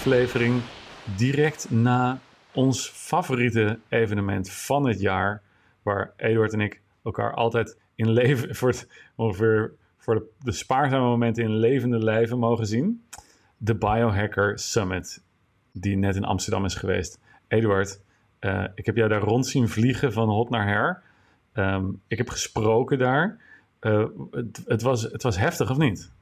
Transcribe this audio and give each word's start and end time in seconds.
aflevering 0.00 0.62
direct 1.16 1.70
na 1.70 2.20
ons 2.52 2.88
favoriete 2.88 3.78
evenement 3.88 4.50
van 4.50 4.86
het 4.86 5.00
jaar. 5.00 5.42
Waar 5.82 6.12
Eduard 6.16 6.52
en 6.52 6.60
ik 6.60 6.80
elkaar 7.04 7.34
altijd 7.34 7.78
in 7.94 8.10
leven, 8.10 8.54
voor 8.56 8.68
het, 8.68 8.88
ongeveer 9.14 9.72
voor 9.96 10.14
de, 10.14 10.24
de 10.38 10.52
spaarzame 10.52 11.04
momenten 11.04 11.44
in 11.44 11.56
levende 11.56 11.98
lijven 11.98 12.38
mogen 12.38 12.66
zien. 12.66 13.04
De 13.56 13.74
Biohacker 13.74 14.58
Summit, 14.58 15.22
die 15.72 15.96
net 15.96 16.16
in 16.16 16.24
Amsterdam 16.24 16.64
is 16.64 16.74
geweest. 16.74 17.18
Eduard, 17.48 18.00
eh, 18.38 18.64
ik 18.74 18.86
heb 18.86 18.96
jou 18.96 19.08
daar 19.08 19.22
rond 19.22 19.46
zien 19.46 19.68
vliegen 19.68 20.12
van 20.12 20.28
hot 20.28 20.50
naar 20.50 20.66
her. 20.66 21.02
Ehm, 21.52 21.84
ik 22.06 22.18
heb 22.18 22.28
gesproken 22.28 22.98
daar. 22.98 23.38
Eh, 23.80 24.04
het, 24.30 24.62
het, 24.66 24.82
was, 24.82 25.02
het 25.02 25.22
was 25.22 25.38
heftig, 25.38 25.70
of 25.70 25.76
niet? 25.76 26.12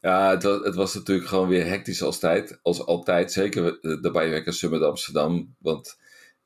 Ja, 0.00 0.30
het 0.30 0.42
was, 0.42 0.64
het 0.64 0.74
was 0.74 0.94
natuurlijk 0.94 1.28
gewoon 1.28 1.48
weer 1.48 1.66
hectisch 1.66 2.02
als, 2.02 2.18
tijd, 2.18 2.58
als 2.62 2.86
altijd. 2.86 3.32
Zeker 3.32 3.78
de 3.80 4.10
Biohacker 4.12 4.52
Summit 4.52 4.82
Amsterdam. 4.82 5.54
Want 5.58 5.98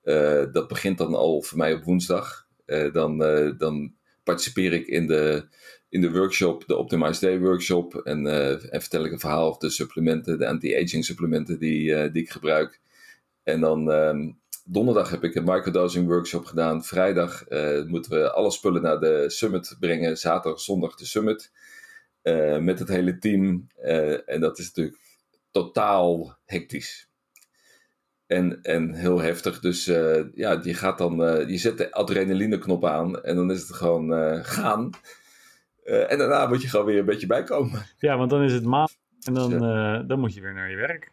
uh, 0.04 0.44
dat 0.52 0.68
begint 0.68 0.98
dan 0.98 1.14
al 1.14 1.42
voor 1.42 1.58
mij 1.58 1.74
op 1.74 1.84
woensdag. 1.84 2.46
Uh, 2.66 2.92
dan, 2.92 3.18
dan 3.58 3.94
participeer 4.22 4.72
ik 4.72 4.86
in 4.86 5.06
de, 5.06 5.48
in 5.88 6.00
de 6.00 6.12
workshop, 6.12 6.64
de 6.66 6.76
Optimized 6.76 7.20
Day 7.20 7.38
workshop. 7.38 7.94
En, 7.94 8.26
en 8.70 8.80
vertel 8.80 9.04
ik 9.04 9.12
een 9.12 9.20
verhaal 9.20 9.48
over 9.48 9.60
de 9.60 9.70
supplementen, 9.70 10.38
de 10.38 10.46
anti-aging 10.46 11.04
supplementen 11.04 11.58
die, 11.58 12.10
die 12.10 12.22
ik 12.22 12.30
gebruik. 12.30 12.80
En 13.42 13.60
dan 13.60 13.88
um, 13.88 14.38
donderdag 14.64 15.10
heb 15.10 15.24
ik 15.24 15.34
een 15.34 15.44
microdosing 15.44 16.06
workshop 16.06 16.44
gedaan. 16.44 16.84
Vrijdag 16.84 17.44
moeten 17.86 18.10
we 18.10 18.32
alle 18.32 18.50
spullen 18.50 18.82
naar 18.82 19.00
de 19.00 19.24
summit 19.30 19.76
brengen. 19.80 20.18
Zaterdag, 20.18 20.60
zondag 20.60 20.94
de 20.94 21.06
summit. 21.06 21.50
Uh, 22.24 22.58
met 22.58 22.78
het 22.78 22.88
hele 22.88 23.18
team. 23.18 23.66
Uh, 23.82 24.28
en 24.28 24.40
dat 24.40 24.58
is 24.58 24.66
natuurlijk 24.66 24.98
totaal 25.50 26.36
hectisch. 26.44 27.08
En, 28.26 28.62
en 28.62 28.94
heel 28.94 29.20
heftig. 29.20 29.60
Dus 29.60 29.88
uh, 29.88 30.24
ja, 30.34 30.60
je 30.62 30.74
gaat 30.74 30.98
dan, 30.98 31.16
je 31.48 31.58
zet 31.58 31.78
de 31.78 31.92
adrenaline-knop 31.92 32.84
aan 32.84 33.22
en 33.22 33.36
dan 33.36 33.50
is 33.50 33.60
het 33.60 33.76
gewoon 33.76 34.44
gaan. 34.44 34.90
en 35.84 36.18
daarna 36.18 36.46
moet 36.46 36.62
je 36.62 36.68
gewoon 36.68 36.86
weer 36.86 36.98
een 36.98 37.04
beetje 37.04 37.26
bijkomen. 37.26 37.82
Ja, 37.98 38.16
want 38.16 38.30
dan 38.30 38.42
is 38.42 38.52
het 38.52 38.64
maand 38.64 38.98
en 39.26 39.34
dan, 39.34 39.58
dan 40.06 40.20
moet 40.20 40.34
je 40.34 40.40
weer 40.40 40.54
naar 40.54 40.70
je 40.70 40.76
werk. 40.76 41.12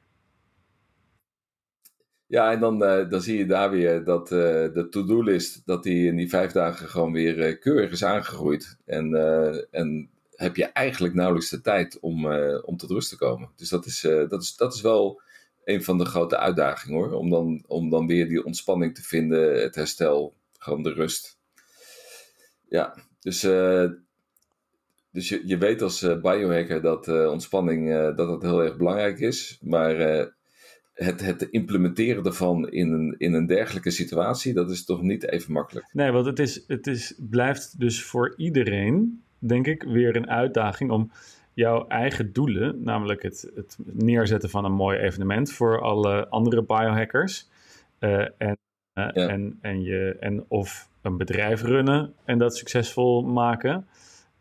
Ja, 2.25 2.51
en 2.51 2.59
dan, 2.59 2.79
dan 3.09 3.21
zie 3.21 3.37
je 3.37 3.45
daar 3.45 3.69
weer 3.69 4.03
dat 4.03 4.27
de 4.27 4.87
to-do-list, 4.89 5.61
dat 5.65 5.83
die 5.83 6.07
in 6.07 6.15
die 6.15 6.29
vijf 6.29 6.51
dagen 6.51 6.87
gewoon 6.87 7.13
weer 7.13 7.57
keurig 7.57 7.91
is 7.91 8.03
aangegroeid. 8.03 8.77
En, 8.85 9.15
en 9.71 10.09
heb 10.41 10.55
je 10.55 10.65
eigenlijk 10.65 11.13
nauwelijks 11.13 11.49
de 11.49 11.61
tijd 11.61 11.99
om, 11.99 12.25
uh, 12.25 12.57
om 12.61 12.77
tot 12.77 12.89
rust 12.89 13.09
te 13.09 13.17
komen. 13.17 13.49
Dus 13.55 13.69
dat 13.69 13.85
is, 13.85 14.03
uh, 14.03 14.29
dat, 14.29 14.41
is, 14.41 14.55
dat 14.55 14.73
is 14.73 14.81
wel 14.81 15.21
een 15.63 15.83
van 15.83 15.97
de 15.97 16.05
grote 16.05 16.37
uitdagingen 16.37 16.97
hoor. 16.97 17.11
Om 17.11 17.29
dan, 17.29 17.63
om 17.67 17.89
dan 17.89 18.07
weer 18.07 18.29
die 18.29 18.45
ontspanning 18.45 18.95
te 18.95 19.01
vinden, 19.01 19.61
het 19.61 19.75
herstel, 19.75 20.35
gewoon 20.57 20.83
de 20.83 20.93
rust. 20.93 21.39
Ja, 22.69 22.95
dus, 23.19 23.43
uh, 23.43 23.89
dus 25.11 25.29
je, 25.29 25.41
je 25.45 25.57
weet 25.57 25.81
als 25.81 25.99
biohacker 25.99 26.81
dat 26.81 27.07
ontspanning 27.07 27.91
dat 27.91 28.17
dat 28.17 28.41
heel 28.41 28.63
erg 28.63 28.77
belangrijk 28.77 29.19
is. 29.19 29.59
Maar 29.61 29.95
het, 30.93 31.21
het 31.21 31.41
implementeren 31.41 32.23
daarvan 32.23 32.69
in 32.69 32.91
een, 32.91 33.15
in 33.17 33.33
een 33.33 33.45
dergelijke 33.45 33.91
situatie, 33.91 34.53
dat 34.53 34.71
is 34.71 34.85
toch 34.85 35.01
niet 35.01 35.27
even 35.27 35.53
makkelijk. 35.53 35.89
Nee, 35.93 36.11
want 36.11 36.25
het, 36.25 36.39
is, 36.39 36.63
het 36.67 36.87
is, 36.87 37.15
blijft 37.29 37.79
dus 37.79 38.03
voor 38.03 38.33
iedereen 38.37 39.23
denk 39.41 39.67
ik, 39.67 39.83
weer 39.83 40.15
een 40.15 40.29
uitdaging 40.29 40.91
om 40.91 41.11
jouw 41.53 41.87
eigen 41.87 42.33
doelen, 42.33 42.83
namelijk 42.83 43.23
het, 43.23 43.51
het 43.55 43.77
neerzetten 43.83 44.49
van 44.49 44.65
een 44.65 44.71
mooi 44.73 44.97
evenement 44.97 45.51
voor 45.51 45.81
alle 45.81 46.27
andere 46.27 46.63
biohackers. 46.63 47.49
Uh, 47.99 48.19
en, 48.37 48.57
uh, 48.93 49.17
en, 49.17 49.57
en, 49.61 49.81
je, 49.81 50.17
en 50.19 50.45
of 50.47 50.89
een 51.01 51.17
bedrijf 51.17 51.61
runnen 51.61 52.13
en 52.25 52.37
dat 52.37 52.57
succesvol 52.57 53.23
maken. 53.23 53.87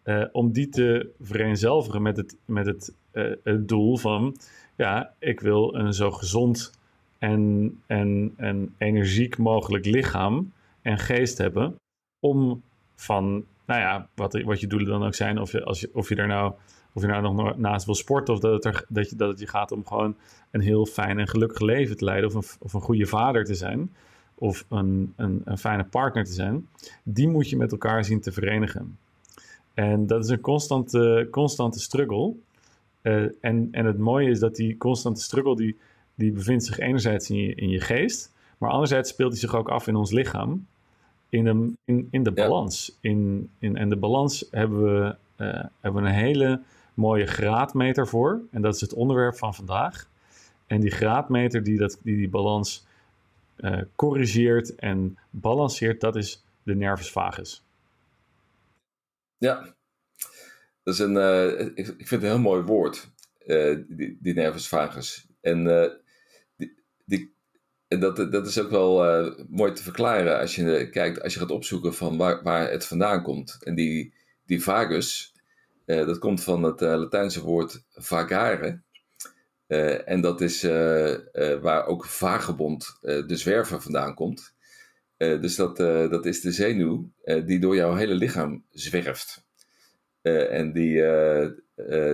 Uh, 0.04 0.24
om 0.32 0.52
die 0.52 0.68
te 0.68 1.10
vereenzelvigen 1.20 2.02
met 2.02 2.16
het, 2.16 2.36
met 2.44 2.66
het, 2.66 2.94
het 3.42 3.68
doel 3.68 3.96
van, 3.96 4.36
ja, 4.76 5.14
ik 5.18 5.40
wil 5.40 5.74
een 5.74 5.92
zo 5.92 6.10
gezond 6.10 6.78
en, 7.18 7.78
en, 7.86 8.34
en 8.36 8.74
energiek 8.78 9.38
mogelijk 9.38 9.84
lichaam 9.84 10.52
en 10.82 10.98
geest 10.98 11.38
hebben. 11.38 11.74
Om 12.20 12.62
van 12.94 13.44
nou 13.70 13.82
ja, 13.82 14.08
wat, 14.14 14.42
wat 14.42 14.60
je 14.60 14.66
doelen 14.66 14.88
dan 14.88 15.04
ook 15.04 15.14
zijn. 15.14 15.40
Of 15.40 15.52
je, 15.52 15.64
als 15.64 15.80
je, 15.80 15.90
of 15.92 16.08
je 16.08 16.14
daar 16.14 16.26
nou, 16.26 16.52
of 16.92 17.02
je 17.02 17.08
nou 17.08 17.34
nog 17.34 17.56
naast 17.56 17.86
wil 17.86 17.94
sporten. 17.94 18.34
Of 18.34 18.40
dat 18.40 18.52
het, 18.52 18.64
er, 18.64 18.84
dat, 18.88 19.10
je, 19.10 19.16
dat 19.16 19.28
het 19.28 19.38
je 19.38 19.46
gaat 19.46 19.72
om 19.72 19.86
gewoon 19.86 20.16
een 20.50 20.60
heel 20.60 20.86
fijn 20.86 21.18
en 21.18 21.28
gelukkig 21.28 21.60
leven 21.60 21.96
te 21.96 22.04
leiden. 22.04 22.28
Of 22.28 22.34
een, 22.34 22.56
of 22.58 22.72
een 22.72 22.80
goede 22.80 23.06
vader 23.06 23.44
te 23.44 23.54
zijn. 23.54 23.94
Of 24.34 24.64
een, 24.68 25.12
een, 25.16 25.42
een 25.44 25.58
fijne 25.58 25.84
partner 25.84 26.24
te 26.24 26.32
zijn. 26.32 26.68
Die 27.02 27.28
moet 27.28 27.50
je 27.50 27.56
met 27.56 27.72
elkaar 27.72 28.04
zien 28.04 28.20
te 28.20 28.32
verenigen. 28.32 28.98
En 29.74 30.06
dat 30.06 30.24
is 30.24 30.30
een 30.30 30.40
constante, 30.40 31.28
constante 31.30 31.80
struggle. 31.80 32.34
Uh, 33.02 33.22
en, 33.40 33.68
en 33.70 33.86
het 33.86 33.98
mooie 33.98 34.30
is 34.30 34.38
dat 34.38 34.56
die 34.56 34.76
constante 34.76 35.20
struggle, 35.20 35.56
die, 35.56 35.76
die 36.14 36.32
bevindt 36.32 36.64
zich 36.64 36.78
enerzijds 36.78 37.30
in 37.30 37.36
je, 37.36 37.54
in 37.54 37.68
je 37.68 37.80
geest. 37.80 38.32
Maar 38.58 38.70
anderzijds 38.70 39.10
speelt 39.10 39.30
hij 39.30 39.40
zich 39.40 39.54
ook 39.54 39.68
af 39.68 39.86
in 39.86 39.96
ons 39.96 40.10
lichaam 40.10 40.66
in 41.30 41.44
de, 41.44 41.72
in, 41.84 42.08
in 42.10 42.22
de 42.22 42.32
balans. 42.32 42.98
In, 43.00 43.50
in, 43.58 43.76
en 43.76 43.88
de 43.88 43.96
balans 43.96 44.48
hebben 44.50 44.82
we, 44.82 45.16
uh, 45.44 45.64
hebben 45.80 46.02
we 46.02 46.08
een 46.08 46.14
hele 46.14 46.62
mooie 46.94 47.26
graadmeter 47.26 48.08
voor. 48.08 48.40
En 48.50 48.62
dat 48.62 48.74
is 48.74 48.80
het 48.80 48.94
onderwerp 48.94 49.36
van 49.36 49.54
vandaag. 49.54 50.08
En 50.66 50.80
die 50.80 50.90
graadmeter 50.90 51.62
die 51.62 51.78
dat, 51.78 51.98
die, 52.02 52.16
die 52.16 52.28
balans 52.28 52.86
uh, 53.56 53.82
corrigeert 53.96 54.74
en 54.74 55.18
balanceert, 55.30 56.00
dat 56.00 56.16
is 56.16 56.44
de 56.62 56.74
nervus 56.74 57.10
vagus. 57.10 57.64
Ja, 59.36 59.74
dat 60.82 60.94
is 60.94 61.00
een, 61.00 61.14
uh, 61.14 61.60
ik, 61.60 61.76
ik, 61.76 62.08
vind 62.08 62.10
het 62.10 62.22
een 62.22 62.28
heel 62.28 62.38
mooi 62.38 62.62
woord, 62.62 63.10
die, 63.88 64.18
die 64.20 64.34
nervus 64.34 64.68
vagus. 64.68 65.26
En 65.40 65.64
die, 66.56 66.74
die 67.04 67.34
en 67.90 68.00
dat, 68.00 68.32
dat 68.32 68.46
is 68.46 68.60
ook 68.60 68.70
wel 68.70 69.24
uh, 69.24 69.32
mooi 69.48 69.72
te 69.72 69.82
verklaren 69.82 70.38
als 70.38 70.54
je 70.54 70.88
kijkt, 70.90 71.22
als 71.22 71.34
je 71.34 71.40
gaat 71.40 71.50
opzoeken 71.50 71.94
van 71.94 72.16
waar, 72.16 72.42
waar 72.42 72.70
het 72.70 72.86
vandaan 72.86 73.22
komt. 73.22 73.58
En 73.62 73.74
die, 73.74 74.14
die 74.46 74.62
vagus, 74.62 75.34
uh, 75.86 76.06
dat 76.06 76.18
komt 76.18 76.42
van 76.42 76.62
het 76.62 76.82
uh, 76.82 76.88
Latijnse 76.88 77.42
woord 77.42 77.84
vagare. 77.92 78.80
en 80.04 80.20
dat 80.20 80.40
is 80.40 80.62
waar 81.60 81.86
ook 81.86 82.04
vagebond, 82.04 82.98
de 83.00 83.36
zwerver, 83.36 83.82
vandaan 83.82 84.14
komt. 84.14 84.54
dus 85.16 85.56
dat, 85.56 85.76
dat 86.10 86.26
is 86.26 86.40
de 86.40 86.52
zenuw 86.52 87.10
die 87.44 87.58
door 87.58 87.74
jouw 87.74 87.94
hele 87.94 88.14
lichaam 88.14 88.64
zwerft. 88.70 89.44
en 90.22 90.72
die, 90.72 91.02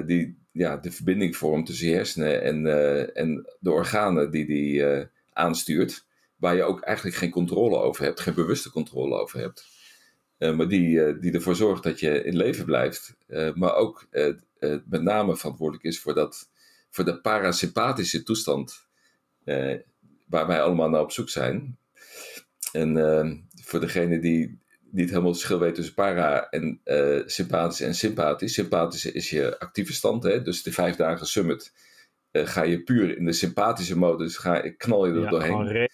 die 0.07 0.39
ja, 0.53 0.77
de 0.77 0.91
verbinding 0.91 1.37
vormt 1.37 1.67
tussen 1.67 1.89
je 1.89 1.95
hersenen 1.95 2.43
en, 2.43 2.67
en 3.15 3.57
de 3.61 3.73
organen 3.73 4.31
die 4.31 4.47
die 4.47 5.09
aanstuurt, 5.37 6.07
waar 6.37 6.57
je 6.57 6.63
ook 6.63 6.81
eigenlijk 6.81 7.17
geen 7.17 7.31
controle 7.31 7.77
over 7.77 8.05
hebt, 8.05 8.21
geen 8.21 8.35
bewuste 8.35 8.71
controle 8.71 9.21
over 9.21 9.41
hebt. 9.41 9.65
Uh, 10.39 10.57
maar 10.57 10.69
die, 10.69 10.89
uh, 10.89 11.21
die 11.21 11.33
ervoor 11.33 11.57
zorgt 11.57 11.83
dat 11.83 12.01
je 12.01 12.25
in 12.25 12.37
leven 12.37 12.65
blijft. 12.65 13.17
Uh, 13.29 13.55
maar 13.55 13.75
ook 13.75 14.09
met 14.85 15.03
name 15.03 15.37
verantwoordelijk 15.37 15.85
is 15.85 16.01
voor, 16.01 16.15
dat, 16.15 16.51
voor 16.91 17.05
de 17.05 17.21
parasympathische 17.21 18.23
toestand 18.23 18.87
waar 20.27 20.47
wij 20.47 20.63
allemaal 20.63 20.89
naar 20.89 21.01
op 21.01 21.13
zoek 21.13 21.29
zijn. 21.29 21.79
En 22.73 23.49
voor 23.63 23.81
degene 23.81 24.19
die 24.19 24.61
niet 24.91 25.09
helemaal 25.09 25.31
het 25.31 25.39
verschil 25.39 25.59
weet 25.59 25.75
tussen 25.75 25.95
para 25.95 26.49
en 26.49 26.81
sympathisch 27.27 27.81
en 27.81 27.95
sympathisch. 27.95 28.55
Sympathische 28.55 29.13
is 29.13 29.31
je 29.31 29.59
actieve 29.59 29.93
stand, 29.93 30.23
hè? 30.23 30.43
dus 30.43 30.63
de 30.63 30.73
vijf 30.73 30.97
dagen 30.97 31.27
summit 31.27 31.73
uh, 32.41 32.47
ga 32.47 32.63
je 32.63 32.83
puur 32.83 33.17
in 33.17 33.25
de 33.25 33.33
sympathische 33.33 33.99
modus, 33.99 34.37
ga, 34.37 34.61
knal 34.77 35.07
je 35.07 35.13
er 35.13 35.21
ja, 35.21 35.31
doorheen. 35.31 35.89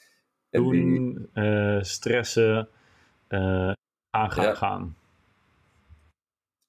En 0.50 0.62
doen, 0.62 1.28
die... 1.34 1.44
uh, 1.44 1.82
stressen, 1.82 2.68
uh, 3.28 3.72
aangaan 4.10 4.44
ja. 4.44 4.54
gaan. 4.54 4.96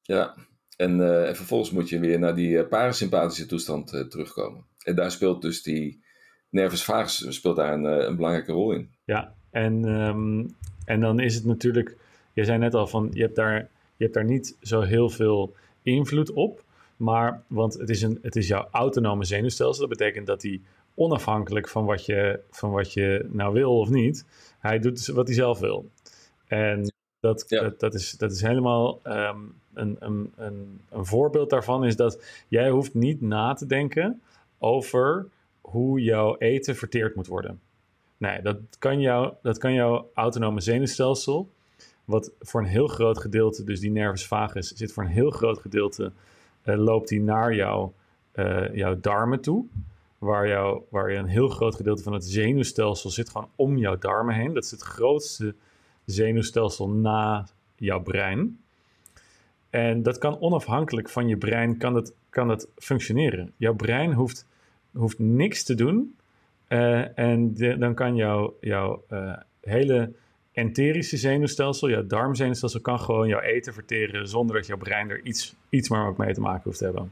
Ja, 0.02 0.36
en, 0.78 1.26
en, 1.28 1.36
vervolgens 1.36 1.72
moet 1.72 1.90
je 1.90 2.00
weer 2.00 2.20
naar 2.20 2.36
die 2.36 2.66
parasympathische 2.66 3.46
toestand 3.46 3.88
terugkomen. 3.88 4.66
En 4.84 4.96
daar 4.96 5.12
speelt 5.12 5.42
dus 5.42 5.64
die 5.64 6.04
nervus 6.50 6.84
vagus 6.84 7.26
speelt 7.30 7.56
daar 7.56 7.74
een, 7.74 7.84
een 7.84 8.16
belangrijke 8.16 8.52
rol 8.52 8.72
in. 8.72 8.92
Ja, 9.04 9.34
en, 9.52 9.86
um, 9.86 10.56
en 10.86 11.00
dan 11.00 11.20
is 11.20 11.36
het 11.36 11.46
natuurlijk, 11.46 11.98
je 12.34 12.44
zei 12.44 12.58
net 12.58 12.74
al 12.74 12.88
van, 12.88 13.10
je 13.12 13.22
hebt 13.22 13.36
daar, 13.36 13.58
je 13.96 14.04
hebt 14.04 14.14
daar 14.14 14.26
niet 14.26 14.58
zo 14.62 14.82
heel 14.82 15.10
veel 15.10 15.56
invloed 15.82 16.32
op. 16.32 16.64
Maar, 16.98 17.44
want 17.48 17.74
het 17.74 17.90
is, 17.90 18.02
een, 18.02 18.20
het 18.22 18.36
is 18.36 18.48
jouw 18.48 18.68
autonome 18.72 19.24
zenuwstelsel. 19.24 19.88
Dat 19.88 19.98
betekent 19.98 20.28
dat 20.28 20.42
hij 20.42 20.62
onafhankelijk 20.96 21.70
van 21.70 21.86
wat, 21.86 22.06
je, 22.06 22.40
van 22.52 22.72
wat 22.72 22.94
je 22.94 23.30
nou 23.32 23.54
wil 23.54 23.80
of 23.80 23.90
niet, 23.90 24.26
hij 24.60 24.80
doet 24.80 24.96
dus 24.96 25.08
wat 25.08 25.28
hij 25.28 25.36
zelf 25.36 25.60
wil. 25.60 25.90
En 26.48 26.94
dat, 27.20 27.46
dat, 27.48 27.80
dat, 27.80 27.94
is, 27.94 28.12
dat 28.12 28.32
is 28.32 28.42
helemaal 28.42 29.00
um, 29.04 29.54
een, 29.74 29.96
een, 30.00 30.32
een, 30.36 30.82
een 30.90 31.06
voorbeeld 31.06 31.50
daarvan 31.50 31.86
is 31.86 31.96
dat 31.96 32.24
jij 32.48 32.70
hoeft 32.70 32.94
niet 32.94 33.22
na 33.22 33.54
te 33.54 33.66
denken 33.66 34.22
over 34.58 35.28
hoe 35.62 36.02
jouw 36.02 36.38
eten 36.38 36.76
verteerd 36.76 37.16
moet 37.16 37.28
worden. 37.28 37.60
Nee, 38.18 38.42
dat 38.42 38.58
kan, 38.80 39.00
jou, 39.00 39.34
dat 39.42 39.58
kan 39.58 39.74
jouw 39.74 40.10
autonome 40.14 40.62
zenuwstelsel, 40.62 41.50
wat 42.06 42.32
voor 42.40 42.62
een 42.62 42.68
heel 42.68 42.88
groot 42.88 43.18
gedeelte, 43.18 43.64
dus 43.64 43.80
die 43.80 43.92
nervus 43.92 44.28
vagus, 44.28 44.72
zit 44.72 44.94
voor 44.94 45.04
een 45.04 45.10
heel 45.10 45.32
groot 45.32 45.60
gedeelte, 45.60 46.12
loopt 46.64 47.08
die 47.08 47.22
naar 47.22 47.56
jou, 47.56 47.92
uh, 48.36 48.76
jouw 48.76 49.00
darmen 49.00 49.42
toe. 49.42 49.66
Waar, 50.18 50.48
jou, 50.48 50.82
waar 50.90 51.10
een 51.10 51.26
heel 51.26 51.50
groot 51.50 51.76
gedeelte 51.76 52.04
van 52.04 52.14
het 52.14 52.26
zenuwstelsel 52.26 53.10
zit 53.10 53.30
gewoon 53.30 53.50
om 53.56 53.78
jouw 53.78 53.98
darmen 53.98 54.36
heen. 54.36 54.54
Dat 54.54 54.64
is 54.64 54.72
het 54.72 54.82
grootste 54.82 55.56
zenuwstelsel 56.06 56.90
na 56.90 57.48
jouw 57.76 58.02
brein. 58.02 58.60
En 59.70 60.04
dat 60.04 60.18
kan 60.18 60.40
onafhankelijk 60.40 61.10
van 61.10 61.28
je 61.28 61.38
brein 61.38 61.78
kan 61.78 61.96
het, 61.96 62.14
kan 62.30 62.50
het 62.50 62.68
functioneren. 62.76 63.54
Jouw 63.58 63.74
brein 63.74 64.14
hoeft, 64.14 64.48
hoeft 64.92 65.20
niks 65.20 65.64
te 65.64 65.76
doen. 65.76 66.16
Uh, 66.70 67.18
en 67.20 67.54
dan 67.80 67.94
kan 67.94 68.16
jouw 68.16 68.58
jouw 68.60 69.04
uh, 69.10 69.38
hele 69.62 70.14
enterische 70.54 71.18
zenuwstelsel, 71.18 71.90
jouw 71.90 72.06
darmzenuwstelsel, 72.06 72.82
kan 72.82 73.00
gewoon 73.00 73.28
jouw 73.28 73.40
eten 73.40 73.74
verteren 73.74 74.28
zonder 74.28 74.56
dat 74.56 74.68
jouw 74.68 74.78
brein 74.78 75.10
er 75.10 75.26
iets, 75.26 75.56
iets 75.70 75.90
maar 75.90 76.08
ook 76.08 76.18
mee 76.18 76.34
te 76.34 76.42
maken 76.42 76.64
hoeft 76.64 76.78
te 76.78 76.84
hebben. 76.84 77.12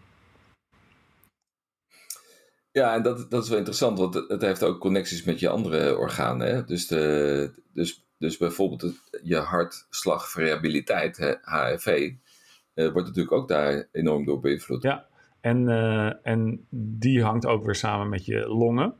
Ja, 2.72 2.96
en 2.96 3.02
dat, 3.02 3.32
dat 3.32 3.44
is 3.44 3.50
wel 3.50 3.58
interessant, 3.58 4.00
want 4.00 4.14
het 4.28 4.42
heeft 4.42 4.64
ook 4.64 4.80
connecties 4.80 5.24
met 5.24 5.40
je 5.40 5.50
andere 5.50 5.98
organen. 5.98 6.48
Hè? 6.48 6.66
Dus, 6.66 6.88
de, 6.88 7.52
dus, 7.74 8.06
dus 8.18 8.38
bijvoorbeeld 8.38 8.94
je 9.24 9.36
hartslagvariabiliteit, 9.36 11.18
HRV, 11.42 12.12
uh, 12.76 12.92
wordt 12.92 13.08
natuurlijk 13.08 13.36
ook 13.36 13.48
daar 13.48 13.88
enorm 13.92 14.26
door 14.26 14.40
beïnvloed. 14.40 14.84
Ja, 14.84 15.08
en, 15.42 15.68
uh, 15.68 16.28
en 16.28 16.68
die 16.70 17.24
hangt 17.24 17.46
ook 17.46 17.66
weer 17.66 17.76
samen 17.76 18.10
met 18.10 18.26
je 18.26 18.48
longen. 18.48 18.96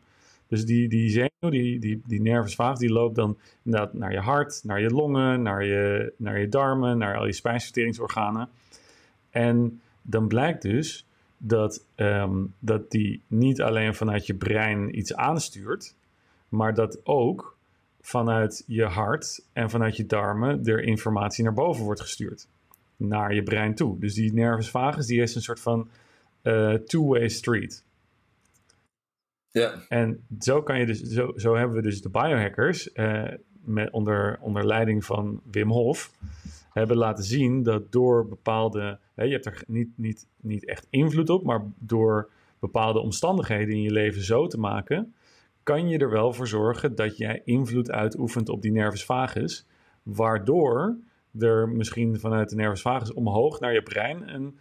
Dus 0.52 0.66
die, 0.66 0.90
die 0.90 1.10
zenuw, 1.10 1.50
die, 1.50 1.80
die, 1.80 2.02
die 2.06 2.22
nervus 2.22 2.56
vagus, 2.56 2.80
die 2.80 2.92
loopt 2.92 3.16
dan 3.16 3.38
inderdaad 3.64 3.94
naar 3.94 4.12
je 4.12 4.20
hart, 4.20 4.62
naar 4.64 4.82
je 4.82 4.90
longen, 4.90 5.42
naar 5.42 5.66
je, 5.66 6.14
naar 6.18 6.40
je 6.40 6.50
darmen, 6.50 6.98
naar 6.98 7.18
al 7.18 7.26
je 7.26 7.34
spijsverteringsorganen. 7.34 8.50
En 9.30 9.82
dan 10.02 10.28
blijkt 10.28 10.62
dus 10.62 11.06
dat, 11.38 11.86
um, 11.96 12.54
dat 12.60 12.92
die 12.92 13.22
niet 13.28 13.62
alleen 13.62 13.96
vanuit 13.96 14.26
je 14.26 14.34
brein 14.34 14.98
iets 14.98 15.16
aanstuurt, 15.16 15.96
maar 16.50 16.74
dat 16.74 17.06
ook 17.06 17.58
vanuit 18.02 18.64
je 18.68 18.86
hart 18.86 19.46
en 19.54 19.70
vanuit 19.70 19.98
je 19.98 20.06
darmen 20.06 20.66
er 20.66 20.84
informatie 20.84 21.44
naar 21.44 21.54
boven 21.54 21.84
wordt 21.84 22.02
gestuurd 22.02 22.48
naar 22.98 23.34
je 23.34 23.44
brein 23.44 23.76
toe. 23.76 24.00
Dus 24.00 24.14
die 24.14 24.34
nervus 24.34 24.70
vagus 24.70 25.06
die 25.06 25.22
is 25.22 25.36
een 25.36 25.42
soort 25.42 25.60
van 25.60 25.90
uh, 26.44 26.74
two-way 26.74 27.30
street. 27.30 27.84
Ja. 29.52 29.74
En 29.90 30.26
zo, 30.40 30.64
kan 30.64 30.80
je 30.80 30.86
dus, 30.86 31.02
zo, 31.02 31.32
zo 31.36 31.56
hebben 31.56 31.76
we 31.76 31.82
dus 31.82 32.02
de 32.02 32.10
biohackers 32.10 32.90
uh, 32.94 33.24
met, 33.64 33.92
onder, 33.92 34.38
onder 34.42 34.66
leiding 34.66 35.06
van 35.06 35.42
Wim 35.52 35.70
Hof 35.70 36.12
hebben 36.74 36.98
laten 36.98 37.24
zien 37.24 37.64
dat 37.64 37.92
door 37.92 38.28
bepaalde, 38.28 39.00
hè, 39.16 39.24
je 39.24 39.32
hebt 39.32 39.46
er 39.46 39.64
niet, 39.68 39.90
niet, 39.96 40.28
niet 40.42 40.66
echt 40.66 40.88
invloed 40.90 41.30
op, 41.30 41.44
maar 41.44 41.62
door 41.78 42.30
bepaalde 42.60 43.00
omstandigheden 43.00 43.76
in 43.76 43.82
je 43.82 43.92
leven 43.92 44.24
zo 44.24 44.48
te 44.48 44.60
maken, 44.60 45.14
kan 45.64 45.90
je 45.90 45.98
er 45.98 46.10
wel 46.10 46.34
voor 46.34 46.48
zorgen 46.48 46.96
dat 46.96 47.18
jij 47.18 47.42
invloed 47.46 47.92
uitoefent 47.92 48.50
op 48.50 48.62
die 48.62 48.72
nervus 48.72 49.06
vagus, 49.06 49.66
waardoor 50.04 50.96
er 51.40 51.70
misschien 51.70 52.20
vanuit 52.20 52.50
de 52.50 52.56
nervus 52.56 52.82
vagus 52.82 53.14
omhoog 53.14 53.60
naar 53.60 53.74
je 53.74 53.84
brein 53.84 54.34
een, 54.34 54.58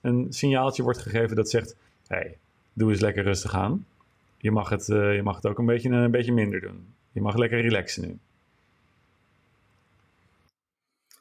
een 0.00 0.26
signaaltje 0.28 0.82
wordt 0.82 0.98
gegeven 0.98 1.36
dat 1.36 1.50
zegt: 1.50 1.76
hey, 2.06 2.38
doe 2.72 2.90
eens 2.90 3.00
lekker 3.00 3.22
rustig 3.22 3.54
aan. 3.54 3.86
Je 4.42 4.50
mag 4.50 4.68
het, 4.68 4.88
uh, 4.88 5.14
je 5.14 5.22
mag 5.22 5.36
het 5.36 5.46
ook 5.46 5.58
een 5.58 5.66
beetje, 5.66 5.88
een 5.88 6.10
beetje 6.10 6.32
minder 6.32 6.60
doen. 6.60 6.94
Je 7.12 7.20
mag 7.20 7.36
lekker 7.36 7.60
relaxen 7.60 8.02
nu. 8.02 8.18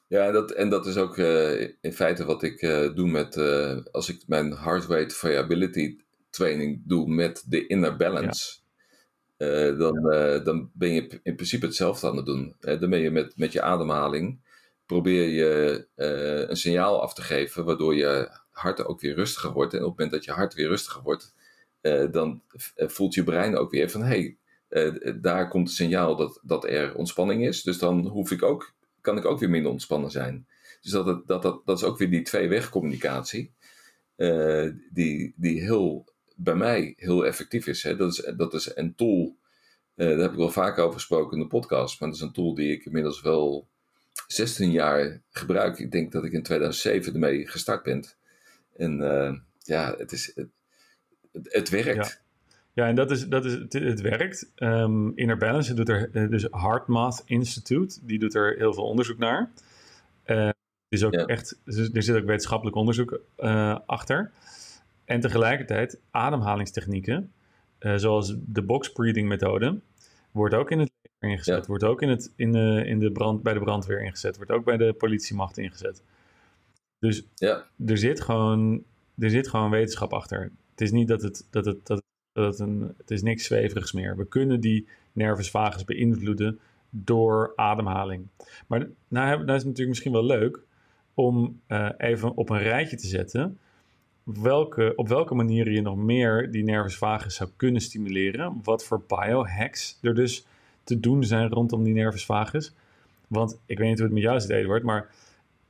Ja, 0.08 0.26
en 0.28 0.34
dat, 0.34 0.52
en 0.52 0.70
dat 0.70 0.86
is 0.86 0.98
ook 0.98 1.18
uh, 1.18 1.62
in 1.62 1.94
feite 1.94 2.26
wat 2.26 2.44
ik 2.44 2.62
uh, 2.62 2.96
doe 2.96 3.10
met, 3.10 3.38
als 3.92 4.10
ik 4.10 4.24
mijn 4.28 4.54
heart 4.54 4.86
rate 4.86 5.16
variability 5.16 5.98
training 6.30 6.82
doe 6.86 7.10
met 7.10 7.44
de 7.48 7.68
inner 7.68 7.96
balance. 7.96 8.60
Ja. 9.38 9.72
dan, 9.72 10.02
dan 10.44 10.72
ben 10.74 10.94
je 10.94 11.20
in 11.24 11.36
principe 11.36 11.66
hetzelfde 11.66 12.08
aan 12.08 12.16
het 12.16 12.26
doen. 12.26 12.56
dan 12.60 12.90
ben 12.90 13.00
je 13.00 13.12
met, 13.12 13.38
met 13.38 13.52
je 13.52 13.62
ademhaling 13.62 14.40
probeer 14.86 15.28
je 15.28 15.88
een 16.50 16.58
signaal 16.58 17.02
af 17.02 17.14
te 17.14 17.22
geven, 17.22 17.66
waardoor 17.66 17.96
je 17.96 18.40
hart 18.50 18.86
ook 18.86 19.02
weer 19.02 19.16
rustiger 19.16 19.52
wordt. 19.52 19.74
En 19.74 19.80
op 19.80 19.90
het 19.90 19.98
moment 19.98 20.12
dat 20.16 20.26
je 20.26 20.32
hart 20.32 20.54
weer 20.54 20.68
rustiger 20.68 21.02
wordt, 21.02 21.34
uh, 21.82 22.12
dan 22.12 22.42
eh, 22.76 22.88
voelt 22.88 23.14
je 23.14 23.24
brein 23.24 23.58
ook 23.58 23.72
weer 23.72 23.90
van 23.90 24.04
hey, 24.04 24.36
daar 25.22 25.48
komt 25.48 25.68
het 25.68 25.78
signaal 25.78 26.16
dat, 26.16 26.40
dat 26.44 26.66
er 26.66 26.96
ontspanning 26.96 27.48
is. 27.48 27.64
Dus 27.64 27.78
dan 27.78 28.08
hoef 28.08 28.32
ik 28.32 28.44
ook, 28.44 28.74
kan 29.02 29.18
ik 29.18 29.26
ook 29.26 29.40
weer 29.40 29.50
minder 29.50 29.72
ontspannen 29.72 30.12
zijn. 30.12 30.48
Dus 30.82 30.92
dat, 30.92 31.28
dat, 31.28 31.42
dat, 31.42 31.62
dat 31.66 31.78
is 31.78 31.84
ook 31.84 31.98
weer 31.98 32.10
die 32.10 32.22
twee-weg 32.22 32.70
communicatie, 32.70 33.54
die, 34.92 35.34
die 35.36 35.62
heel, 35.62 36.06
bij 36.36 36.56
mij 36.56 36.94
heel 36.98 37.26
effectief 37.26 37.68
is. 37.68 37.84
Hè? 37.84 37.96
Dat, 37.96 38.12
is 38.12 38.32
dat 38.38 38.54
is 38.54 38.76
een 38.76 38.96
tool, 38.96 39.38
daar 39.96 40.18
heb 40.18 40.32
ik 40.32 40.38
wel 40.38 40.52
vaak 40.52 40.78
over 40.78 40.94
gesproken 40.94 41.38
in 41.38 41.44
de 41.44 41.50
podcast, 41.50 42.00
maar 42.00 42.10
dat 42.10 42.18
is 42.18 42.24
een 42.24 42.34
tool 42.34 42.54
die 42.54 42.72
ik 42.72 42.86
inmiddels 42.86 43.22
wel 43.22 43.68
16 44.28 44.72
jaar 44.72 45.22
gebruik. 45.30 45.80
Ik 45.80 45.92
denk 45.92 46.12
dat 46.12 46.26
ik 46.26 46.32
in 46.32 46.44
2007 46.44 47.14
ermee 47.14 47.48
gestart 47.48 47.84
ben. 47.84 48.06
En 48.78 48.98
ja, 49.64 49.96
het, 49.98 50.12
is, 50.12 50.34
het, 51.44 51.70
werkt. 51.70 51.96
Ja. 51.96 52.20
Ja, 52.74 52.88
en 52.88 52.96
dat 52.96 53.12
is, 53.12 53.28
dat 53.28 53.46
is, 53.46 53.54
het, 53.54 53.74
het 53.74 54.02
werkt. 54.02 54.52
Um, 54.56 55.12
Inner 55.16 55.38
Balance 55.38 55.74
doet 55.74 55.90
er, 55.90 56.10
eh, 56.14 56.30
dus 56.30 56.48
HeartMath 56.52 57.24
Institute, 57.26 58.00
die 58.02 58.20
doet 58.20 58.36
er 58.36 58.56
heel 58.58 58.74
veel 58.74 58.84
onderzoek 58.84 59.18
naar. 59.18 59.52
Uh, 60.26 60.50
is 60.88 61.04
ook 61.04 61.14
ja. 61.14 61.26
echt, 61.26 61.60
er 61.66 62.04
zit 62.04 62.16
ook 62.16 62.26
wetenschappelijk 62.26 62.76
onderzoek 62.76 63.22
uh, 63.38 63.78
achter. 63.86 64.32
En 65.06 65.20
tegelijkertijd 65.20 66.00
ademhalingstechnieken, 66.12 67.32
uh, 67.80 67.96
zoals 67.96 68.36
de 68.46 68.62
box 68.62 68.92
breathing 68.92 69.28
methode, 69.28 69.80
wordt 70.32 70.56
ook 70.56 70.72
in 70.72 70.80
het 70.80 70.92
ingezet. 71.20 71.62
Ja. 71.62 71.68
Wordt 71.68 71.84
ook 71.84 72.02
in 72.02 72.10
het, 72.10 72.34
in 72.36 72.52
de, 72.52 72.84
in 72.86 73.00
de 73.00 73.12
brand, 73.12 73.44
bij 73.44 73.54
de 73.54 73.60
brandweer 73.60 74.02
ingezet. 74.02 74.36
Wordt 74.36 74.52
ook 74.52 74.66
bij 74.66 74.78
de 74.78 74.94
politiemacht 74.94 75.58
ingezet. 75.58 76.04
Dus 77.00 77.24
ja. 77.36 77.66
er, 77.86 77.98
zit 77.98 78.22
gewoon, 78.22 78.84
er 79.18 79.30
zit 79.30 79.48
gewoon 79.48 79.70
wetenschap 79.70 80.14
achter. 80.14 80.52
Het 80.82 80.90
is 80.90 80.98
niet 80.98 81.08
dat 81.08 81.22
het, 81.22 81.48
dat 81.50 81.66
het, 81.66 81.86
dat 81.86 82.02
het, 82.34 82.60
een, 82.60 82.94
het 82.98 83.12
is 83.12 83.22
niks 83.22 83.46
zweverigs 83.46 83.92
meer. 83.92 84.18
We 84.18 84.26
kunnen 84.26 84.60
die 84.60 84.88
nervus 85.12 85.50
vagus 85.50 85.86
beïnvloeden 85.86 86.60
door 86.90 87.54
ademhaling. 87.56 88.28
Maar 88.68 88.80
nou, 88.80 88.90
nou 89.08 89.40
is 89.40 89.46
het 89.46 89.48
natuurlijk 89.48 89.90
misschien 89.90 90.12
wel 90.12 90.26
leuk 90.26 90.60
om 91.14 91.62
uh, 91.68 91.90
even 91.98 92.36
op 92.36 92.50
een 92.50 92.62
rijtje 92.62 92.98
te 92.98 93.08
zetten 93.08 93.58
welke, 94.24 94.94
op 94.96 95.08
welke 95.08 95.36
manieren 95.36 95.74
je 95.74 95.82
nog 95.82 95.98
meer 95.98 96.52
die 96.52 96.64
nervus 96.64 96.98
vagus 96.98 97.36
zou 97.36 97.50
kunnen 97.56 97.82
stimuleren. 97.82 98.60
Wat 98.64 98.86
voor 98.86 99.04
biohacks 99.08 99.98
er 100.02 100.16
dus 100.16 100.46
te 100.84 101.00
doen 101.00 101.24
zijn 101.24 101.50
rondom 101.50 101.84
die 101.84 101.94
nervus 101.94 102.26
vagus. 102.26 102.74
Want 103.28 103.60
ik 103.66 103.78
weet 103.78 103.88
niet 103.88 103.98
hoe 103.98 104.06
het 104.06 104.16
met 104.16 104.24
jou 104.24 104.40
zit, 104.40 104.50
Eduard, 104.50 104.84
maar 104.84 105.10